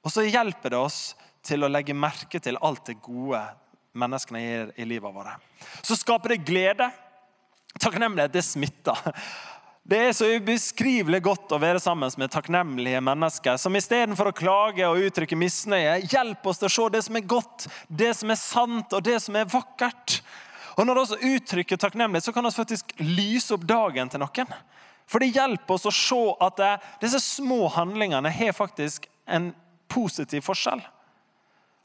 Og 0.02 0.10
så 0.10 0.26
hjelper 0.26 0.74
det 0.74 0.80
oss 0.82 1.02
til 1.46 1.62
å 1.62 1.70
legge 1.70 1.94
merke 1.94 2.42
til 2.42 2.58
alt 2.62 2.88
det 2.88 2.98
gode 3.04 3.42
menneskene 3.98 4.42
gir 4.42 4.72
i 4.80 4.88
livet 4.88 5.14
vårt. 5.14 5.36
Så 5.86 5.98
skaper 6.00 6.34
det 6.34 6.46
glede. 6.48 6.88
Takknemlighet 7.78 8.34
det 8.34 8.44
smitter. 8.46 8.98
Det 9.92 9.98
er 10.00 10.14
så 10.16 10.30
ubeskrivelig 10.40 11.20
godt 11.26 11.52
å 11.52 11.58
være 11.60 11.80
sammen 11.84 12.14
med 12.16 12.32
takknemlige 12.32 13.02
mennesker 13.04 13.58
som 13.60 13.76
istedenfor 13.76 14.30
å 14.30 14.36
klage 14.38 14.86
og 14.88 15.02
uttrykke 15.04 15.36
misnøye, 15.36 15.98
hjelper 16.06 16.54
oss 16.54 16.62
til 16.62 16.70
å 16.70 16.72
se 16.72 16.86
det 16.94 17.02
som 17.04 17.18
er 17.20 17.26
godt, 17.34 17.66
det 17.92 18.14
som 18.16 18.32
er 18.32 18.40
sant 18.40 18.96
og 18.96 19.04
det 19.04 19.18
som 19.20 19.36
er 19.36 19.50
vakkert. 19.52 20.22
Og 20.80 20.88
Når 20.88 21.02
vi 21.02 21.34
uttrykker 21.34 21.76
takknemlighet, 21.76 22.24
så 22.24 22.32
kan 22.32 22.48
vi 22.48 22.54
faktisk 22.56 22.96
lyse 23.04 23.52
opp 23.52 23.68
dagen 23.68 24.08
til 24.08 24.24
noen. 24.24 24.56
For 25.12 25.20
det 25.20 25.34
hjelper 25.36 25.76
oss 25.76 25.90
å 25.92 25.92
se 25.92 26.24
at 26.40 26.64
det, 26.64 26.72
disse 27.04 27.20
små 27.20 27.68
handlingene 27.76 28.32
har 28.32 28.56
faktisk 28.56 29.12
en 29.28 29.52
positiv 29.92 30.48
forskjell. 30.48 30.80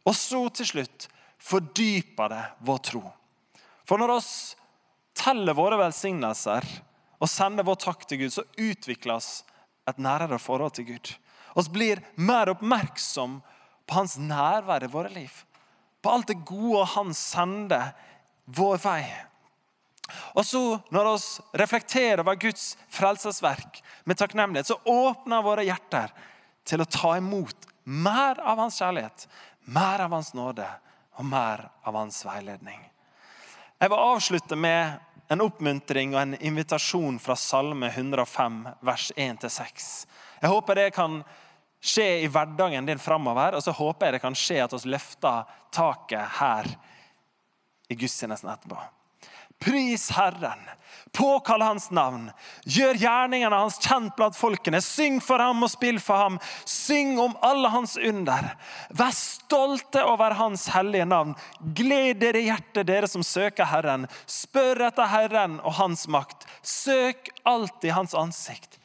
Og 0.06 0.14
så 0.14 0.46
til 0.54 0.74
slutt 0.76 1.10
fordyper 1.42 2.30
det 2.30 2.44
vår 2.70 2.84
tro. 2.86 3.06
For 3.82 3.98
når 3.98 4.14
vi 4.14 4.26
teller 5.26 5.58
våre 5.58 5.82
velsignelser 5.88 6.70
og 7.20 7.30
sender 7.30 7.66
vår 7.66 7.78
takk 7.80 8.06
til 8.08 8.24
Gud, 8.24 8.32
så 8.34 8.44
utvikles 8.60 9.44
et 9.88 10.00
nærere 10.02 10.38
forhold 10.42 10.74
til 10.76 10.88
Gud. 10.90 11.12
Vi 11.56 11.64
blir 11.72 12.02
mer 12.16 12.50
oppmerksom 12.52 13.38
på 13.86 13.96
hans 13.96 14.16
nærvær 14.20 14.84
i 14.84 14.90
våre 14.92 15.12
liv. 15.14 15.32
På 16.02 16.12
alt 16.12 16.28
det 16.28 16.42
gode 16.46 16.84
han 16.92 17.14
sender 17.16 17.94
vår 18.44 18.82
vei. 18.82 19.02
Og 20.38 20.44
så, 20.46 20.80
Når 20.90 21.08
vi 21.16 21.58
reflekterer 21.58 22.20
over 22.20 22.34
Guds 22.34 22.76
frelsesverk 22.88 23.82
med 24.04 24.16
takknemlighet, 24.16 24.66
så 24.66 24.80
åpner 24.84 25.42
våre 25.42 25.64
hjerter 25.64 26.12
til 26.64 26.82
å 26.82 26.90
ta 26.90 27.16
imot 27.16 27.66
mer 27.84 28.38
av 28.40 28.58
hans 28.58 28.78
kjærlighet, 28.78 29.26
mer 29.64 30.04
av 30.04 30.12
hans 30.12 30.34
nåde 30.34 30.66
og 31.16 31.24
mer 31.24 31.68
av 31.86 31.94
hans 31.94 32.24
veiledning. 32.26 32.78
Jeg 33.80 33.90
vil 33.90 33.98
avslutte 33.98 34.56
med 34.56 35.00
en 35.28 35.42
oppmuntring 35.42 36.14
og 36.14 36.20
en 36.22 36.36
invitasjon 36.38 37.18
fra 37.22 37.36
Salme 37.38 37.90
105, 37.90 38.60
vers 38.86 39.10
1-6. 39.16 39.88
Jeg 40.40 40.52
håper 40.52 40.78
det 40.78 40.90
kan 40.94 41.20
skje 41.86 42.06
i 42.22 42.28
hverdagen 42.30 42.86
din 42.86 43.00
framover, 43.02 43.56
og 43.56 43.64
så 43.64 43.74
håper 43.74 44.06
jeg 44.06 44.16
det 44.16 44.22
kan 44.24 44.38
skje 44.38 44.60
at 44.64 44.76
vi 44.76 44.92
løfter 44.94 45.56
taket 45.74 46.38
her 46.40 46.70
i 47.88 47.98
gudstjenesten 47.98 48.50
etterpå. 48.50 48.78
Pris 49.62 50.10
Herren, 50.10 50.62
Påkall 51.16 51.62
hans 51.62 51.90
navn. 51.90 52.26
Gjør 52.68 52.98
gjerningene 53.00 53.56
hans 53.56 53.78
kjent 53.80 54.12
blant 54.18 54.36
folkene. 54.36 54.82
Syng 54.84 55.16
for 55.24 55.40
ham 55.40 55.64
og 55.64 55.70
spill 55.72 56.00
for 56.02 56.20
ham. 56.20 56.36
Syng 56.68 57.14
om 57.22 57.32
alle 57.46 57.70
hans 57.72 57.94
under. 57.96 58.50
Vær 58.92 59.14
stolte 59.16 60.02
over 60.04 60.36
hans 60.36 60.66
hellige 60.74 61.06
navn. 61.08 61.32
Gled 61.78 62.20
dere 62.20 62.42
i 62.42 62.50
hjertet, 62.50 62.84
dere 62.90 63.08
som 63.08 63.24
søker 63.24 63.70
Herren. 63.70 64.04
Spør 64.28 64.88
etter 64.90 65.08
Herren 65.08 65.56
og 65.62 65.78
hans 65.80 66.04
makt. 66.12 66.44
Søk 66.60 67.32
alltid 67.48 67.96
hans 67.96 68.16
ansikt. 68.18 68.76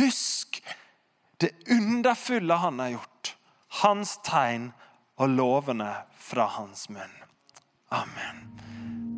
Husk 0.00 0.58
det 1.38 1.52
underfulle 1.70 2.54
han 2.58 2.78
har 2.82 2.96
gjort, 2.96 3.36
hans 3.82 4.18
tegn 4.26 4.72
og 5.18 5.30
lovene 5.38 5.92
fra 6.18 6.48
hans 6.58 6.88
munn. 6.90 7.14
Amen. 7.94 9.17